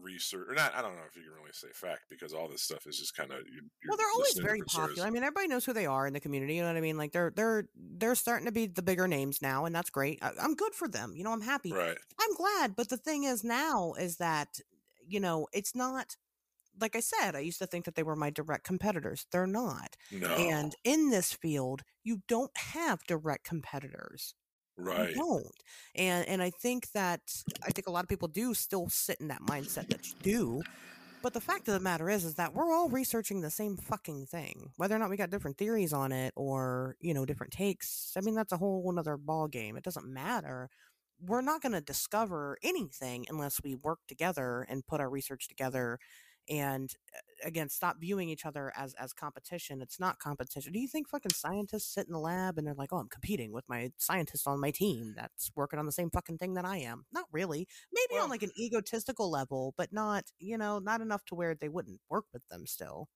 [0.01, 0.73] Research or not?
[0.75, 3.15] I don't know if you can really say fact because all this stuff is just
[3.15, 3.39] kind of.
[3.87, 5.07] well, they're always very popular.
[5.07, 6.55] I mean, everybody knows who they are in the community.
[6.55, 6.97] You know what I mean?
[6.97, 10.19] Like they're they're they're starting to be the bigger names now, and that's great.
[10.21, 11.13] I, I'm good for them.
[11.15, 11.71] You know, I'm happy.
[11.71, 11.97] Right.
[12.19, 12.75] I'm glad.
[12.75, 14.59] But the thing is now is that,
[15.07, 16.15] you know, it's not
[16.81, 19.25] like I said, I used to think that they were my direct competitors.
[19.31, 19.95] They're not.
[20.11, 20.27] No.
[20.27, 24.33] And in this field, you don't have direct competitors.
[24.79, 25.09] Right.
[25.09, 25.47] You don't.
[25.95, 27.21] And and I think that
[27.65, 30.61] I think a lot of people do still sit in that mindset that you do.
[31.21, 34.27] But the fact of the matter is is that we're all researching the same fucking
[34.27, 34.71] thing.
[34.77, 38.21] Whether or not we got different theories on it or, you know, different takes, I
[38.21, 39.75] mean that's a whole another ball game.
[39.75, 40.69] It doesn't matter.
[41.21, 45.99] We're not going to discover anything unless we work together and put our research together
[46.49, 50.73] and uh, again stop viewing each other as as competition it's not competition.
[50.73, 53.51] Do you think fucking scientists sit in the lab and they're like oh i'm competing
[53.53, 56.77] with my scientist on my team that's working on the same fucking thing that i
[56.77, 57.05] am?
[57.13, 57.67] Not really.
[57.93, 61.55] Maybe Well- on like an egotistical level but not you know not enough to where
[61.55, 63.07] they wouldn't work with them still.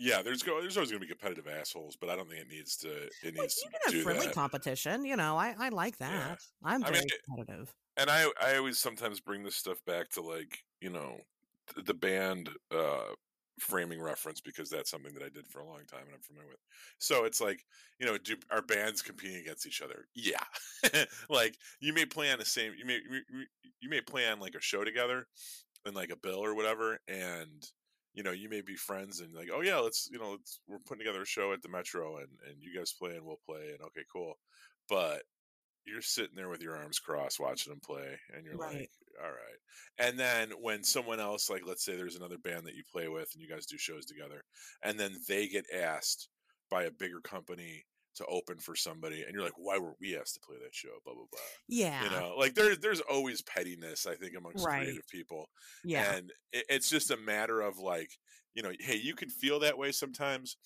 [0.00, 2.76] Yeah, there's go there's always gonna be competitive assholes, but I don't think it needs
[2.78, 4.34] to it needs you to can have friendly that.
[4.34, 6.08] competition you know i i like Yeah.
[6.28, 6.38] that.
[6.64, 7.74] I'm I very mean, it- competitive.
[7.96, 11.18] and I I always sometimes bring this stuff back to like you know
[11.84, 13.12] the band uh
[13.60, 16.48] framing reference because that's something that I did for a long time and I'm familiar
[16.48, 16.60] with.
[16.98, 17.60] So it's like
[17.98, 20.06] you know, do our bands competing against each other?
[20.14, 20.44] Yeah,
[21.28, 23.00] like you may play on the same you may
[23.80, 25.26] you- may play on like a show together
[25.86, 27.64] and like a bill or whatever and
[28.12, 30.78] you know you may be friends and like oh yeah let's you know let's, we're
[30.80, 33.70] putting together a show at the metro and and you guys play and we'll play
[33.70, 34.34] and okay cool
[34.88, 35.22] but
[35.86, 38.80] you're sitting there with your arms crossed watching them play and you're Right.
[38.80, 38.90] like
[39.22, 39.58] all right.
[39.98, 43.30] And then when someone else like let's say there's another band that you play with
[43.34, 44.42] and you guys do shows together
[44.84, 46.28] and then they get asked
[46.70, 47.84] by a bigger company
[48.16, 50.88] to open for somebody and you're like why were we asked to play that show?
[51.04, 51.40] blah blah blah.
[51.68, 52.02] Yeah.
[52.04, 54.82] you know like there's there's always pettiness i think amongst Right.
[54.82, 55.48] creative people
[55.84, 56.14] yeah.
[56.14, 58.10] and it, it's just a matter of like
[58.54, 60.56] you know hey you can feel that way sometimes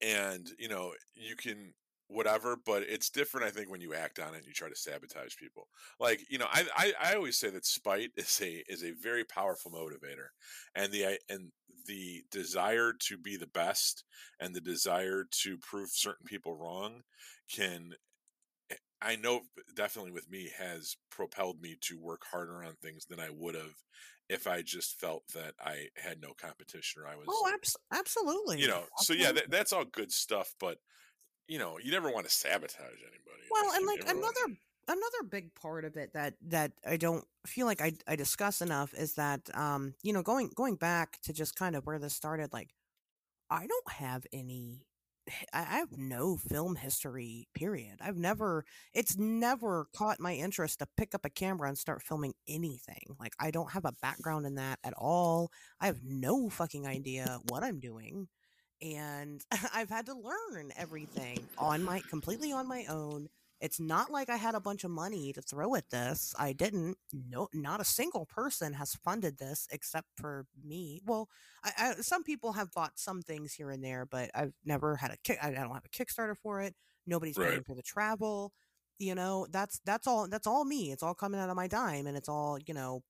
[0.00, 1.72] and you know you can
[2.12, 4.76] whatever but it's different i think when you act on it and you try to
[4.76, 5.68] sabotage people
[6.00, 9.24] like you know I, I i always say that spite is a is a very
[9.24, 10.28] powerful motivator
[10.74, 11.50] and the and
[11.86, 14.04] the desire to be the best
[14.40, 17.02] and the desire to prove certain people wrong
[17.52, 17.92] can
[18.70, 19.40] eh, I know
[19.74, 23.74] definitely with me has propelled me to work harder on things than I would have
[24.28, 27.26] if I just felt that I had no competition or I was.
[27.28, 28.60] Oh, abs- absolutely.
[28.60, 30.78] You know, so yeah, that, that's all good stuff, but
[31.48, 33.42] you know, you never want to sabotage anybody.
[33.50, 34.56] Well, and like another
[34.88, 38.94] another big part of it that that I don't feel like I I discuss enough
[38.94, 42.52] is that um you know going going back to just kind of where this started
[42.52, 42.70] like
[43.50, 44.86] I don't have any
[45.52, 47.98] I have no film history, period.
[48.00, 52.34] I've never, it's never caught my interest to pick up a camera and start filming
[52.48, 53.16] anything.
[53.20, 55.50] Like, I don't have a background in that at all.
[55.80, 58.28] I have no fucking idea what I'm doing.
[58.82, 63.28] And I've had to learn everything on my, completely on my own
[63.62, 66.34] it's not like I had a bunch of money to throw at this.
[66.36, 66.98] I didn't.
[67.12, 71.00] No, not a single person has funded this except for me.
[71.06, 71.28] Well,
[71.62, 75.12] I, I, some people have bought some things here and there, but I've never had
[75.12, 75.38] a kick.
[75.40, 76.74] I don't have a Kickstarter for it.
[77.06, 77.50] Nobody's right.
[77.50, 78.52] paying for the travel.
[78.98, 80.26] You know, that's that's all.
[80.26, 80.90] That's all me.
[80.90, 83.04] It's all coming out of my dime, and it's all you know.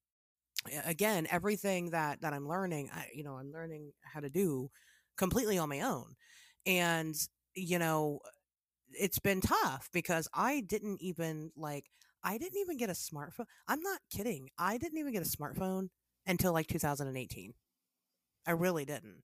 [0.84, 4.70] Again, everything that that I'm learning, I, you know, I'm learning how to do
[5.16, 6.14] completely on my own,
[6.66, 7.14] and
[7.54, 8.20] you know
[8.94, 11.86] it's been tough because I didn't even like
[12.24, 13.46] I didn't even get a smartphone.
[13.66, 14.48] I'm not kidding.
[14.58, 15.88] I didn't even get a smartphone
[16.26, 17.52] until like 2018.
[18.46, 19.22] I really didn't.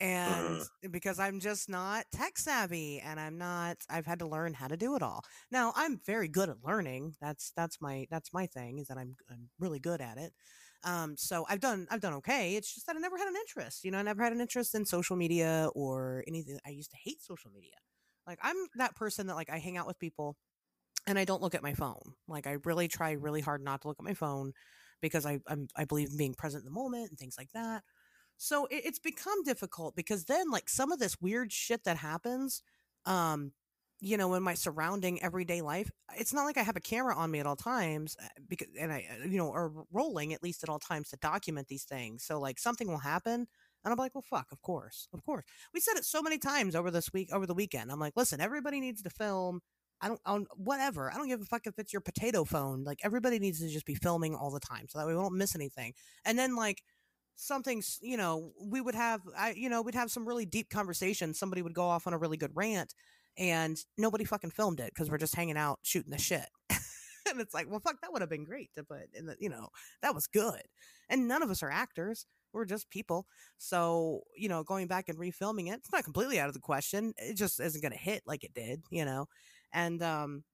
[0.00, 0.88] And uh.
[0.90, 4.76] because I'm just not tech savvy and I'm not I've had to learn how to
[4.76, 5.22] do it all.
[5.50, 7.14] Now, I'm very good at learning.
[7.20, 10.32] That's that's my that's my thing is that I'm I'm really good at it.
[10.84, 12.56] Um, so I've done I've done okay.
[12.56, 13.84] It's just that I never had an interest.
[13.84, 16.58] You know, I never had an interest in social media or anything.
[16.66, 17.74] I used to hate social media.
[18.26, 20.36] Like I'm that person that like I hang out with people
[21.06, 22.14] and I don't look at my phone.
[22.28, 24.52] Like I really try really hard not to look at my phone
[25.00, 27.82] because I I'm, i believe in being present in the moment and things like that.
[28.36, 32.62] So it, it's become difficult because then like some of this weird shit that happens,
[33.04, 33.52] um,
[34.00, 37.30] you know, in my surrounding everyday life, it's not like I have a camera on
[37.30, 40.62] me at all times uh, because and I uh, you know are rolling at least
[40.62, 42.24] at all times to document these things.
[42.24, 43.46] So like something will happen
[43.84, 45.44] and I'm like, well, fuck, of course, of course.
[45.72, 47.90] We said it so many times over this week, over the weekend.
[47.90, 49.60] I'm like, listen, everybody needs to film.
[50.02, 51.10] I don't, on whatever.
[51.12, 52.84] I don't give a fuck if it's your potato phone.
[52.84, 55.54] Like everybody needs to just be filming all the time so that we won't miss
[55.54, 55.92] anything.
[56.24, 56.82] And then like
[57.36, 61.38] something you know, we would have, I, you know, we'd have some really deep conversations.
[61.38, 62.94] Somebody would go off on a really good rant
[63.40, 66.46] and nobody fucking filmed it because we're just hanging out shooting the shit.
[66.70, 69.48] and it's like, well, fuck, that would have been great to put in the, you
[69.48, 69.70] know,
[70.02, 70.62] that was good.
[71.08, 73.26] And none of us are actors we're just people.
[73.58, 77.12] So, you know, going back and refilming it, it's not completely out of the question.
[77.16, 79.26] It just isn't going to hit like it did, you know?
[79.72, 80.44] And, um,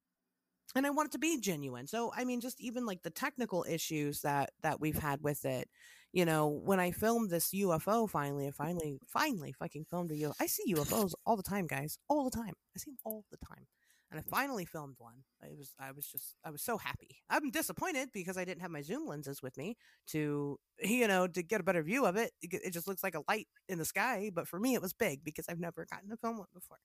[0.74, 1.86] and I want it to be genuine.
[1.86, 5.68] So, I mean, just even like the technical issues that, that we've had with it,
[6.16, 10.32] you know, when I filmed this UFO finally, I finally, finally fucking filmed a UFO.
[10.40, 12.54] I see UFOs all the time, guys, all the time.
[12.74, 13.66] I see them all the time
[14.10, 15.24] and I finally filmed one.
[15.42, 17.18] I was I was just I was so happy.
[17.28, 19.76] I'm disappointed because I didn't have my zoom lenses with me
[20.08, 22.30] to you know to get a better view of it.
[22.40, 25.24] It just looks like a light in the sky, but for me it was big
[25.24, 26.78] because I've never gotten to film one before.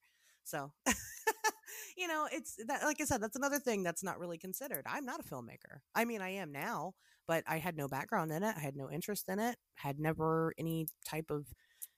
[0.43, 0.73] So,
[1.97, 4.85] you know, it's that like I said, that's another thing that's not really considered.
[4.87, 5.79] I'm not a filmmaker.
[5.95, 6.93] I mean, I am now,
[7.31, 8.53] but I had no background in it.
[8.57, 9.55] I had no interest in it.
[9.75, 11.45] Had never any type of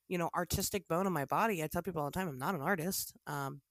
[0.08, 1.64] you know artistic bone in my body.
[1.64, 3.14] I tell people all the time I'm not an artist.
[3.26, 3.62] Um,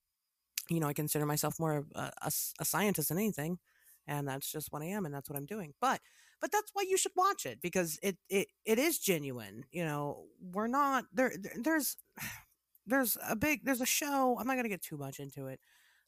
[0.68, 3.60] you know, I consider myself more of a, a, a, scientist than anything,
[4.08, 5.72] and that's just what I am, and that's what I'm doing.
[5.80, 6.00] But
[6.40, 9.64] but that's why you should watch it because it it it is genuine.
[9.70, 11.32] You know, we're not there.
[11.62, 11.96] There's
[12.88, 14.36] there's a big there's a show.
[14.36, 15.60] I'm not gonna get too much into it,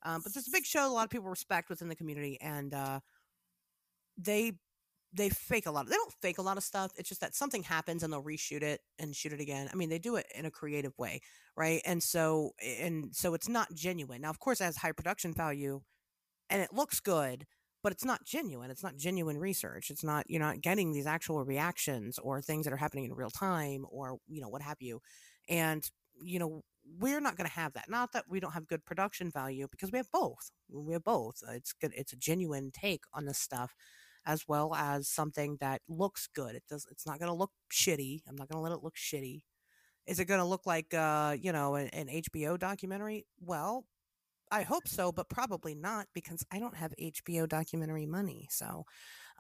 [0.03, 2.75] um, but there's a big show a lot of people respect within the community, and
[2.75, 2.99] uh,
[4.19, 4.55] they
[5.15, 5.85] they fake a lot.
[5.85, 6.93] Of, they don't fake a lot of stuff.
[6.97, 9.69] It's just that something happens and they'll reshoot it and shoot it again.
[9.73, 11.21] I mean, they do it in a creative way,
[11.57, 11.81] right?
[11.85, 14.23] And so and so it's not genuine.
[14.23, 15.81] Now, of course, it has high production value,
[16.51, 17.47] and it looks good,
[17.83, 18.71] but it's not genuine.
[18.71, 19.91] It's not genuine research.
[19.91, 23.31] It's not you're not getting these actual reactions or things that are happening in real
[23.31, 25.01] time or you know what have you.
[25.49, 25.89] And
[26.21, 26.63] you know
[26.99, 27.89] we're not going to have that.
[27.89, 30.51] Not that we don't have good production value because we have both.
[30.71, 31.43] We have both.
[31.51, 31.93] It's good.
[31.97, 33.75] It's a genuine take on this stuff
[34.27, 36.55] as well as something that looks good.
[36.55, 36.87] It does.
[36.91, 38.23] It's not going to look shitty.
[38.29, 39.43] I'm not going to let it look shitty.
[40.07, 43.27] Is it going to look like, uh, you know, an, an HBO documentary?
[43.41, 43.87] Well,
[44.51, 48.47] I hope so, but probably not because I don't have HBO documentary money.
[48.51, 48.85] So,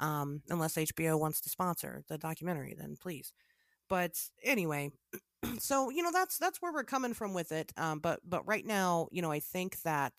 [0.01, 3.32] um, unless HBO wants to sponsor the documentary, then please.
[3.89, 4.12] But
[4.43, 4.91] anyway,
[5.59, 7.72] so you know that's that's where we're coming from with it.
[7.76, 10.14] Um, but but right now, you know, I think that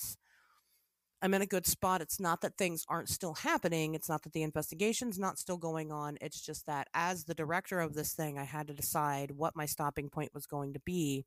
[1.26, 2.02] I'm in a good spot.
[2.02, 3.96] It's not that things aren't still happening.
[3.96, 6.20] It's not that the investigation's not still going on.
[6.22, 9.66] It's just that as the director of this thing, I had to decide what my
[9.66, 11.26] stopping point was going to be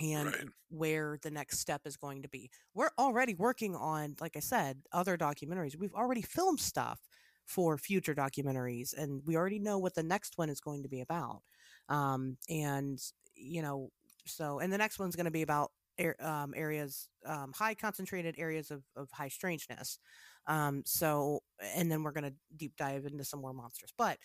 [0.00, 0.48] and Right.
[0.70, 2.50] where the next step is going to be.
[2.72, 5.76] We're already working on, like I said, other documentaries.
[5.76, 6.98] We've already filmed stuff
[7.44, 11.02] for future documentaries, and we already know what the next one is going to be
[11.02, 11.42] about.
[11.90, 12.98] Um, and
[13.34, 13.90] you know,
[14.24, 15.72] so and the next one's going to be about
[16.20, 19.98] um, areas, um, high concentrated areas of, of high strangeness.
[20.46, 21.40] Um, so,
[21.74, 23.92] and then we're going to deep dive into some more monsters.
[23.96, 24.18] But,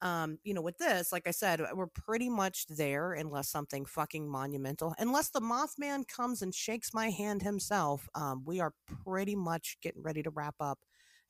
[0.00, 4.28] um, you know, with this, like I said, we're pretty much there unless something fucking
[4.28, 8.08] monumental, unless the Mothman comes and shakes my hand himself.
[8.14, 10.80] Um, we are pretty much getting ready to wrap up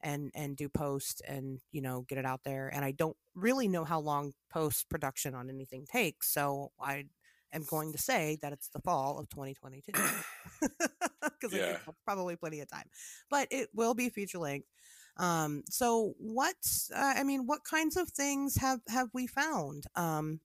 [0.03, 3.68] and and do post and you know get it out there and i don't really
[3.68, 7.05] know how long post production on anything takes so i
[7.53, 11.76] am going to say that it's the fall of 2022 because Yeah.
[12.05, 12.86] probably plenty of time
[13.30, 14.68] but it will be feature length.
[15.16, 16.57] Um so what
[16.94, 19.84] uh, i mean what kinds of things have have we found?
[19.96, 20.40] Um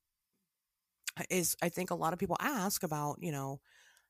[1.29, 3.59] is i think a lot of people ask about you know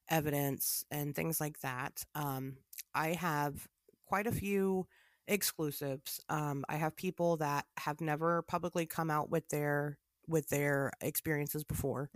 [0.10, 2.04] evidence and things like that.
[2.16, 2.58] Um
[2.94, 3.68] i have
[4.06, 4.88] quite a few
[5.28, 6.20] exclusives.
[6.30, 11.64] Um i have people that have never publicly come out with their with their experiences
[11.64, 12.10] before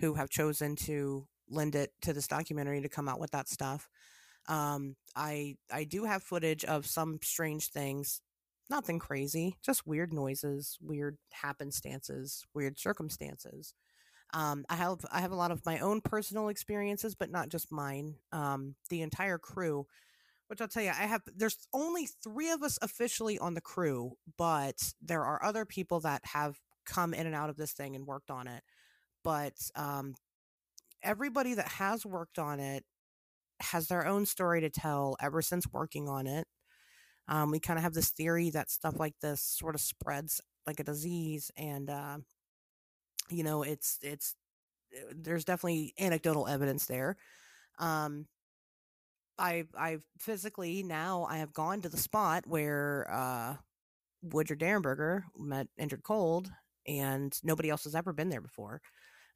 [0.00, 3.88] who have chosen to lend it to this documentary to come out with that stuff
[4.48, 8.20] um i i do have footage of some strange things
[8.68, 13.74] nothing crazy just weird noises weird happenstances weird circumstances
[14.32, 17.72] um, I have I have a lot of my own personal experiences, but not just
[17.72, 18.14] mine.
[18.32, 19.86] Um, the entire crew,
[20.48, 21.22] which I'll tell you, I have.
[21.34, 26.22] There's only three of us officially on the crew, but there are other people that
[26.26, 28.62] have come in and out of this thing and worked on it.
[29.24, 30.14] But um,
[31.02, 32.84] everybody that has worked on it
[33.60, 36.46] has their own story to tell ever since working on it.
[37.28, 40.80] Um, we kind of have this theory that stuff like this sort of spreads like
[40.80, 42.18] a disease, and uh,
[43.30, 44.34] you know, it's it's
[44.96, 47.16] uh, there's definitely anecdotal evidence there.
[47.78, 48.26] Um,
[49.38, 53.56] I I've physically now I have gone to the spot where uh,
[54.22, 56.50] Woodrow Derenberger met Indrid Cold,
[56.86, 58.80] and nobody else has ever been there before.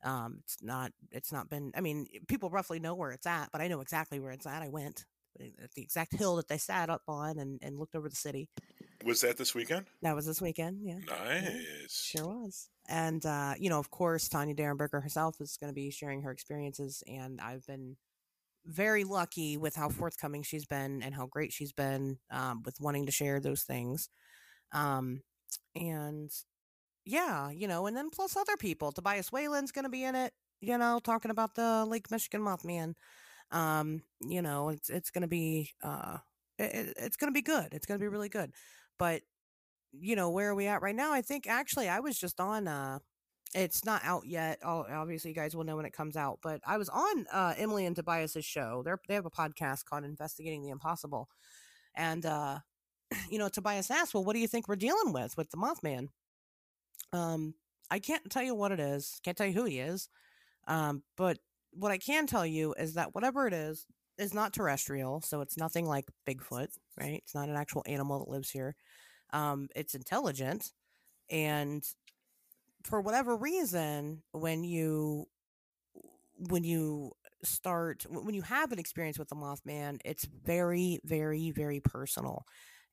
[0.04, 1.72] Um, it's not it's not been.
[1.74, 4.62] I mean, people roughly know where it's at, but I know exactly where it's at.
[4.62, 5.04] I went
[5.40, 8.48] at the exact hill that they sat up on and, and looked over the city.
[9.04, 9.86] Was that this weekend?
[10.02, 10.80] That was this weekend.
[10.82, 10.98] Yeah.
[11.06, 11.90] Nice.
[11.90, 12.68] Sure was.
[12.88, 16.30] And, uh, you know, of course, Tanya Derenberger herself is going to be sharing her
[16.30, 17.02] experiences.
[17.06, 17.96] And I've been
[18.64, 23.06] very lucky with how forthcoming she's been and how great she's been um, with wanting
[23.06, 24.08] to share those things.
[24.72, 25.22] Um,
[25.74, 26.30] and
[27.04, 28.92] yeah, you know, and then plus other people.
[28.92, 32.94] Tobias Wayland's going to be in it, you know, talking about the Lake Michigan Mothman.
[33.50, 36.18] Um, you know, it's it's going to be uh,
[36.58, 37.68] it, it's going to be good.
[37.72, 38.52] It's going to be really good.
[38.98, 39.22] But
[39.92, 41.12] you know, where are we at right now?
[41.12, 42.98] I think actually I was just on uh
[43.54, 44.58] it's not out yet.
[44.64, 47.54] Oh, obviously you guys will know when it comes out, but I was on uh
[47.56, 48.82] Emily and Tobias's show.
[48.84, 51.28] They're they have a podcast called Investigating the Impossible.
[51.94, 52.60] And uh
[53.30, 56.08] you know, Tobias asked, "Well, what do you think we're dealing with with the Mothman?"
[57.14, 57.54] Um
[57.90, 59.20] I can't tell you what it is.
[59.24, 60.10] Can't tell you who he is.
[60.68, 61.38] Um but
[61.72, 63.86] what I can tell you is that whatever it is
[64.18, 66.68] is not terrestrial, so it's nothing like Bigfoot,
[67.00, 67.20] right?
[67.24, 68.76] It's not an actual animal that lives here.
[69.32, 70.72] Um, it's intelligent,
[71.30, 71.84] and
[72.84, 75.26] for whatever reason, when you
[76.48, 77.12] when you
[77.42, 82.44] start when you have an experience with the Mothman, it's very, very, very personal,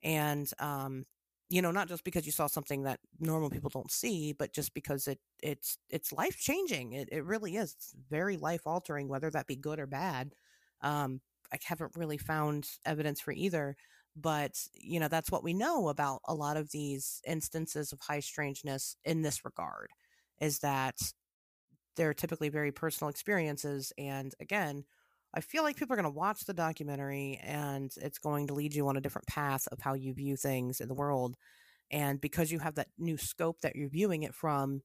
[0.04, 1.06] and um,
[1.52, 4.74] you know, not just because you saw something that normal people don't see, but just
[4.74, 6.93] because it it's it's life changing.
[6.93, 7.74] It it really is.
[7.74, 10.34] It's very life altering, whether that be good or bad.
[10.82, 11.22] Um,
[11.54, 13.76] I haven't really found evidence for either,
[14.16, 18.22] but you know that's what we know about a lot of these instances of high
[18.22, 19.89] strangeness in this regard
[20.41, 20.97] is that
[21.95, 24.84] they're typically very personal experiences and again
[25.34, 28.74] i feel like people are going to watch the documentary and it's going to lead
[28.74, 31.36] you on a different path of how you view things in the world
[31.92, 34.82] and because you have that new scope that you're viewing it from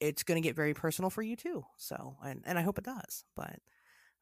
[0.00, 2.84] it's going to get very personal for you too so and, and i hope it
[2.84, 3.56] does but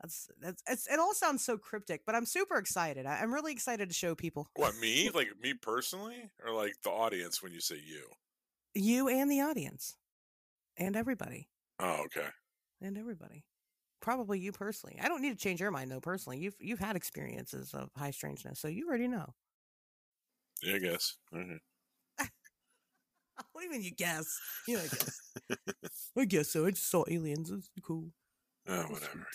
[0.01, 3.53] that's, that's it's, it all sounds so cryptic but i'm super excited I, i'm really
[3.53, 5.11] excited to show people What me?
[5.15, 8.03] Like me personally, or like the audience when you say you?
[8.75, 9.97] you and the audience
[10.77, 11.49] and everybody
[11.79, 12.29] Oh, okay.
[12.81, 13.45] and everybody
[14.03, 14.99] probably you personally.
[15.03, 16.39] I don't need to change your mind though personally.
[16.41, 19.35] You've you've had experiences of high strangeness so you already know.
[20.63, 21.17] Yeah, I guess.
[21.33, 21.61] Mhm.
[23.53, 24.39] what do you mean you guess.
[24.67, 25.21] Yeah i guess.
[26.17, 26.67] I guess so.
[26.67, 27.51] I just saw aliens.
[27.51, 28.11] It's cool.
[28.69, 29.27] Oh, whatever.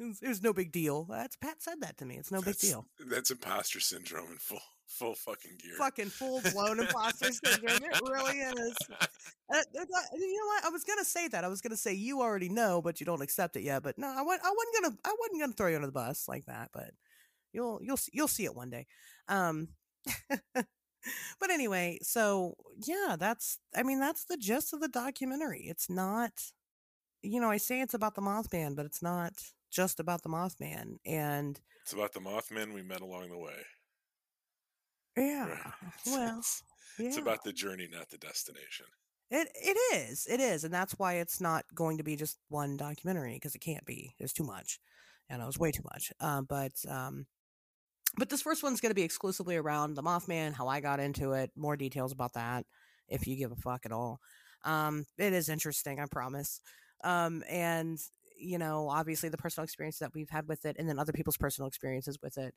[0.00, 1.04] It was, it was no big deal.
[1.04, 2.16] That's Pat said that to me.
[2.16, 2.86] It's no that's, big deal.
[3.10, 5.74] That's imposter syndrome in full full fucking gear.
[5.76, 7.82] Fucking full blown imposter syndrome.
[7.82, 8.76] It really is.
[8.90, 10.64] Uh, you know what?
[10.64, 11.44] I was gonna say that.
[11.44, 13.82] I was gonna say you already know, but you don't accept it yet.
[13.82, 14.96] But no, I, I wasn't gonna.
[15.04, 16.70] I wasn't gonna throw you under the bus like that.
[16.72, 16.90] But
[17.52, 18.86] you'll you'll you'll see it one day.
[19.26, 19.68] Um.
[20.54, 23.58] but anyway, so yeah, that's.
[23.74, 25.62] I mean, that's the gist of the documentary.
[25.66, 26.32] It's not.
[27.20, 29.32] You know, I say it's about the Mothman, but it's not
[29.70, 30.96] just about the Mothman.
[31.06, 33.64] And it's about the Mothman we met along the way.
[35.16, 35.48] Yeah.
[35.48, 35.58] Right.
[36.06, 36.62] Well, it's,
[36.98, 37.06] yeah.
[37.08, 38.86] it's about the journey, not the destination.
[39.30, 40.26] It it is.
[40.26, 40.64] It is.
[40.64, 44.14] And that's why it's not going to be just one documentary because it can't be.
[44.18, 44.78] There's too much.
[45.28, 46.12] And it was way too much.
[46.20, 47.26] Um, but um
[48.16, 51.32] but this first one's going to be exclusively around the Mothman, how I got into
[51.32, 52.64] it, more details about that
[53.06, 54.20] if you give a fuck at all.
[54.64, 56.60] Um it is interesting, I promise.
[57.04, 57.98] Um and
[58.38, 61.36] you know, obviously the personal experience that we've had with it and then other people's
[61.36, 62.54] personal experiences with it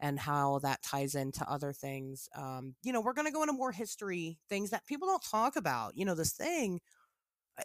[0.00, 2.28] and how that ties into other things.
[2.36, 5.56] Um, you know, we're going to go into more history things that people don't talk
[5.56, 5.96] about.
[5.96, 6.80] You know, this thing,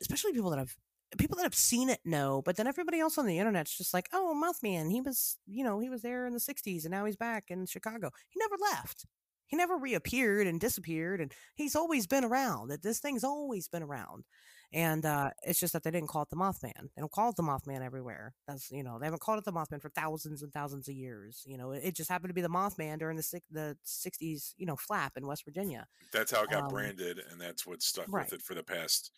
[0.02, 0.76] especially people that have
[1.18, 4.10] people that have seen it know, but then everybody else on the internet's just like,
[4.14, 7.16] oh, Mothman, he was, you know, he was there in the '60s and now he's
[7.16, 8.12] back in Chicago.
[8.30, 9.06] He never left.
[9.48, 12.68] He never reappeared and disappeared, and he's always been around.
[12.68, 14.26] That this thing's always been around.
[14.74, 16.90] And uh, it's just that they didn't call it the Mothman.
[16.96, 18.34] They don't call it the Mothman everywhere.
[18.48, 21.44] That's you know they haven't called it the Mothman for thousands and thousands of years.
[21.46, 24.54] You know it, it just happened to be the Mothman during the the '60s.
[24.58, 25.88] You know flap in West Virginia.
[26.12, 28.26] That's how it got um, branded, and that's what stuck right.
[28.26, 29.12] with it for the past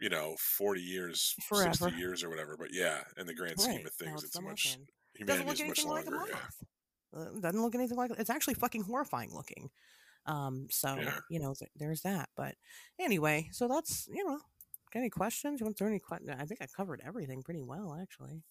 [0.00, 1.72] you know 40 years, Forever.
[1.72, 2.56] 60 years or whatever.
[2.58, 3.86] But yeah, in the grand scheme right.
[3.86, 4.78] of things, it's, it's much
[5.14, 6.10] humanity is much longer.
[6.10, 7.20] Like yeah.
[7.20, 9.70] Uh, doesn't look anything like it's actually fucking horrifying looking.
[10.26, 11.18] Um, so yeah.
[11.30, 12.28] you know, th- there's that.
[12.36, 12.54] But
[13.00, 14.38] anyway, so that's you know,
[14.92, 15.60] Got any questions?
[15.60, 16.30] You want to throw any questions?
[16.38, 18.42] I think I covered everything pretty well, actually.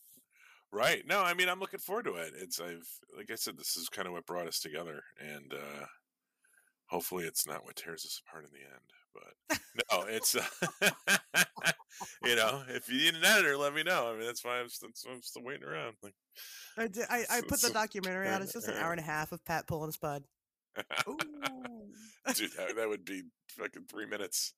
[0.71, 1.03] Right.
[1.07, 2.33] No, I mean, I'm looking forward to it.
[2.37, 5.85] It's, I've, like I said, this is kind of what brought us together, and uh,
[6.87, 8.81] hopefully, it's not what tears us apart in the end.
[9.13, 9.59] But
[9.91, 11.41] no, it's, uh,
[12.23, 14.09] you know, if you need an editor, let me know.
[14.09, 15.95] I mean, that's why I'm, still, I'm still waiting around.
[16.03, 16.13] Like,
[16.77, 18.41] I, did, I, I put the documentary out.
[18.41, 20.23] It's just an hour and a half of Pat pulling spud.
[22.35, 23.23] Dude, that, that would be
[23.57, 24.53] fucking three minutes.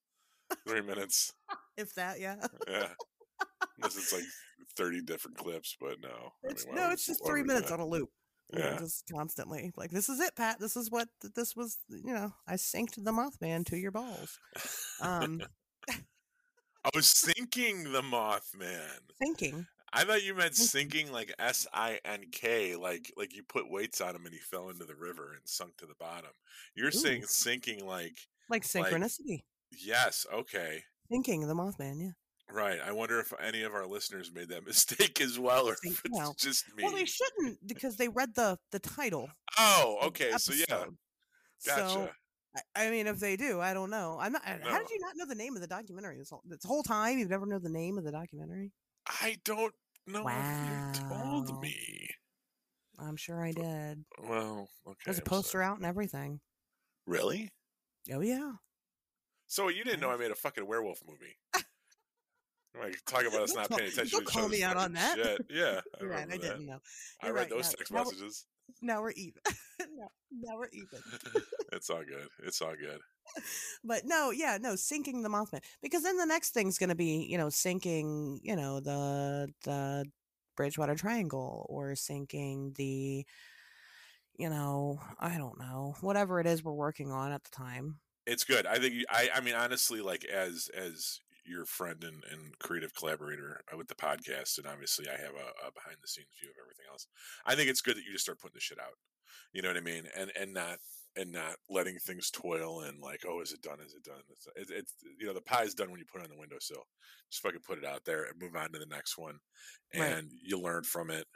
[0.66, 1.32] Three minutes.
[1.76, 2.36] if that, yeah.
[2.68, 2.88] yeah.
[3.78, 4.24] Unless it's like
[4.76, 6.32] 30 different clips, but no.
[6.44, 8.10] It's, I mean, no, it's just three minutes on a loop.
[8.52, 8.70] Yeah.
[8.70, 9.72] know, just constantly.
[9.76, 10.58] Like, this is it, Pat.
[10.58, 14.38] This is what this was, you know, I synced the Mothman to your balls.
[15.00, 15.42] Um,
[15.88, 19.00] I was sinking the Mothman.
[19.18, 19.66] Thinking.
[19.92, 24.00] I thought you meant sinking like S I N K, like like you put weights
[24.00, 26.30] on him and he fell into the river and sunk to the bottom.
[26.74, 26.92] You're Ooh.
[26.92, 28.16] saying sinking like
[28.48, 29.42] like synchronicity.
[29.72, 30.26] Yes.
[30.32, 30.82] Okay.
[31.10, 32.00] Thinking the Mothman.
[32.00, 32.10] Yeah.
[32.52, 32.78] Right.
[32.84, 36.42] I wonder if any of our listeners made that mistake as well, or if it's
[36.42, 36.84] just me.
[36.84, 39.28] Well, they shouldn't because they read the the title.
[39.58, 40.32] Oh, okay.
[40.38, 40.84] So yeah.
[41.66, 41.88] Gotcha.
[41.88, 42.08] So,
[42.74, 44.18] I mean, if they do, I don't know.
[44.20, 44.42] I'm not.
[44.44, 44.70] No.
[44.70, 47.18] How did you not know the name of the documentary this whole, this whole time?
[47.18, 48.72] You've never known the name of the documentary?
[49.06, 49.72] I don't
[50.06, 50.92] know wow.
[50.92, 52.08] you told me.
[52.98, 54.04] I'm sure I did.
[54.22, 54.98] Well, okay.
[55.06, 56.40] There's a poster out and everything.
[57.06, 57.50] Really?
[58.12, 58.52] Oh yeah.
[59.50, 61.36] So you didn't know I made a fucking werewolf movie.
[62.80, 64.20] Like talk about us not paying attention.
[64.20, 65.16] Don't call me out on that.
[65.16, 65.44] Shit.
[65.50, 66.78] Yeah, I, right, I didn't know.
[67.20, 68.46] You're I read right, those text now messages.
[68.80, 69.42] Now we're even.
[69.80, 71.00] no, now we're even.
[71.72, 72.28] it's all good.
[72.44, 73.00] It's all good.
[73.82, 77.26] But no, yeah, no, sinking the Mothman because then the next thing's going to be,
[77.28, 80.04] you know, sinking, you know, the the
[80.56, 83.26] Bridgewater Triangle or sinking the,
[84.38, 88.44] you know, I don't know, whatever it is we're working on at the time it's
[88.44, 88.66] good.
[88.66, 93.60] I think I I mean honestly, like as as your friend and, and creative collaborator
[93.72, 96.56] uh, with the podcast, and obviously I have a, a behind the scenes view of
[96.62, 97.06] everything else.
[97.46, 98.94] I think it's good that you just start putting the shit out.
[99.52, 100.04] You know what I mean?
[100.16, 100.78] And and not
[101.16, 103.78] and not letting things toil and like, oh, is it done?
[103.84, 104.22] Is it done?
[104.30, 106.84] It's, it's, it's you know the pie's done when you put it on the windowsill.
[107.30, 109.38] Just fucking put it out there and move on to the next one,
[109.92, 110.24] and right.
[110.42, 111.26] you learn from it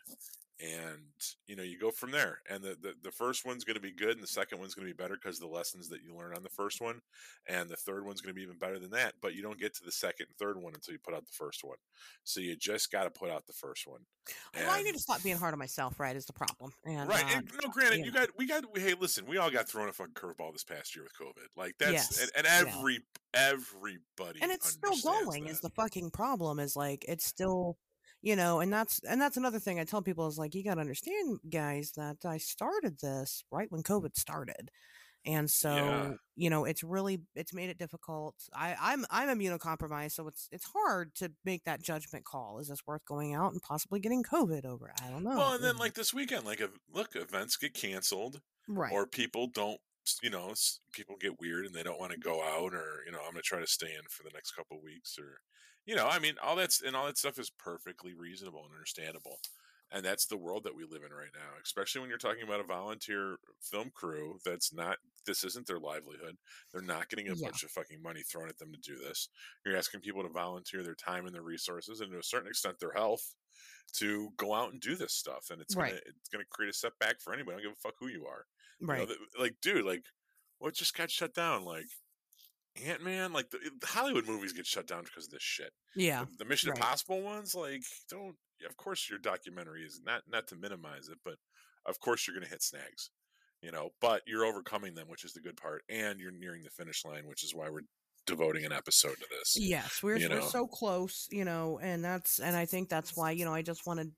[0.61, 1.03] and
[1.49, 3.91] you know you go from there and the the, the first one's going to be
[3.91, 6.35] good and the second one's going to be better because the lessons that you learn
[6.35, 7.01] on the first one
[7.49, 9.75] and the third one's going to be even better than that but you don't get
[9.75, 11.77] to the second and third one until you put out the first one
[12.23, 14.01] so you just got to put out the first one
[14.55, 17.09] and, well, i need to stop being hard on myself right is the problem and,
[17.09, 18.05] right uh, and no granted yeah.
[18.05, 20.95] you got we got hey listen we all got thrown a fucking curveball this past
[20.95, 22.21] year with covid like that's yes.
[22.21, 23.51] and, and, every yeah.
[23.51, 25.51] everybody and it's still going that.
[25.51, 27.77] is the fucking problem is like it's still
[28.25, 30.75] you know and that's and that's another thing i tell people is like you got
[30.75, 34.71] to understand guys that i started this right when covid started.
[35.27, 36.13] And so Yeah.
[36.37, 38.35] you know it's really it's made it difficult.
[38.55, 42.59] I i'm i'm immunocompromised so it's it's hard to make that judgment call.
[42.59, 44.93] Is this worth going out and possibly getting covid over?
[45.03, 45.37] I don't know.
[45.37, 45.81] Well, and then mm-hmm.
[45.81, 46.61] like this weekend, like
[46.93, 48.93] look, events get canceled, right.
[48.93, 49.81] or people don't.
[50.23, 50.55] You know,
[50.93, 53.43] people get weird and they don't want to go out, or you know, I'm gonna
[53.43, 55.41] try to stay in for the next couple weeks, or
[55.87, 59.39] you know, I mean, all that's and all that stuff is perfectly reasonable and understandable.
[59.91, 62.59] And that's the world that we live in right now, especially when you're talking about
[62.61, 66.37] a volunteer film crew that's not, this isn't their livelihood.
[66.73, 67.37] They're not getting a Yeah.
[67.37, 69.29] bunch of fucking money thrown at them to do this.
[69.65, 72.81] You're asking people to volunteer their time and their resources and to a certain extent
[72.81, 73.37] their health
[73.95, 75.51] to go out and do this stuff.
[75.51, 75.97] And it's Right.
[75.97, 77.55] gonna it's gonna create a setback for anybody.
[77.55, 78.47] I don't give a fuck who you are.
[78.81, 79.09] You know, right
[79.39, 80.05] like, dude, like
[80.59, 81.65] what just got shut down?
[81.65, 81.87] Like
[82.87, 85.71] Ant Man, like the, Hollywood movies get shut down because of this shit.
[85.95, 86.79] yeah The, the Mission right.
[86.79, 88.35] Impossible ones, like, don't.
[88.69, 91.35] Of course, your documentary is not not to minimize it, but
[91.87, 93.11] of course you're going to hit snags,
[93.61, 93.91] you know.
[94.01, 97.27] But you're overcoming them, which is the good part, and you're nearing the finish line,
[97.27, 97.83] which is why we're
[98.27, 99.55] devoting an episode to this.
[99.59, 100.41] yes we're, we're know.
[100.41, 103.87] so close you know and that's and i think that's why you know i just
[103.87, 104.11] wanted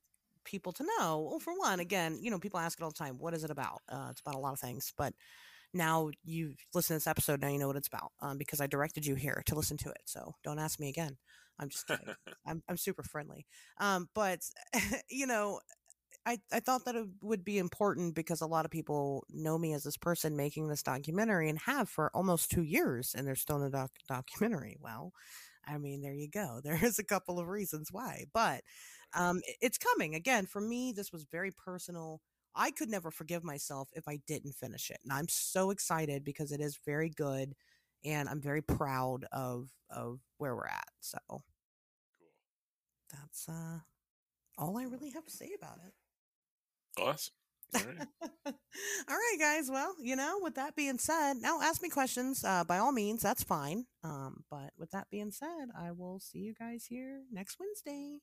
[0.47, 3.16] people to know well for one again you know people ask it all the time
[3.18, 3.82] what is it about?
[3.88, 5.12] Uh, it's about a lot of things but
[5.74, 8.66] now you listen to this episode now you know what it's about um, because i
[8.66, 11.18] directed you here to listen to it so don't ask me again.
[11.59, 12.14] I'm just kidding.
[12.47, 13.47] I'm, I'm super friendly.
[13.80, 14.40] Um, but
[15.11, 15.61] you know
[16.26, 19.72] I, I thought that it would be important because a lot of people know me
[19.74, 23.59] as this person making this documentary and have for almost two years and they're still
[23.59, 24.76] no doc- documentary.
[24.80, 25.12] Well
[25.68, 26.61] i mean there you go.
[26.64, 28.62] There's a couple of reasons why but
[29.16, 32.20] um, it's coming again for me this was very personal
[32.56, 36.52] i could never forgive myself if i didn't finish it and i'm so excited because
[36.52, 37.54] it is very good
[38.04, 41.44] and i'm very proud of of where we're at so cool.
[43.12, 43.80] that's uh
[44.58, 45.94] all i really have to say about it
[46.98, 47.34] Awesome.
[47.74, 47.98] All right.
[48.46, 52.64] all right guys well you know with that being said now ask me questions uh
[52.64, 56.54] by all means that's fine um but with that being said i will see you
[56.54, 58.18] guys here next wednesday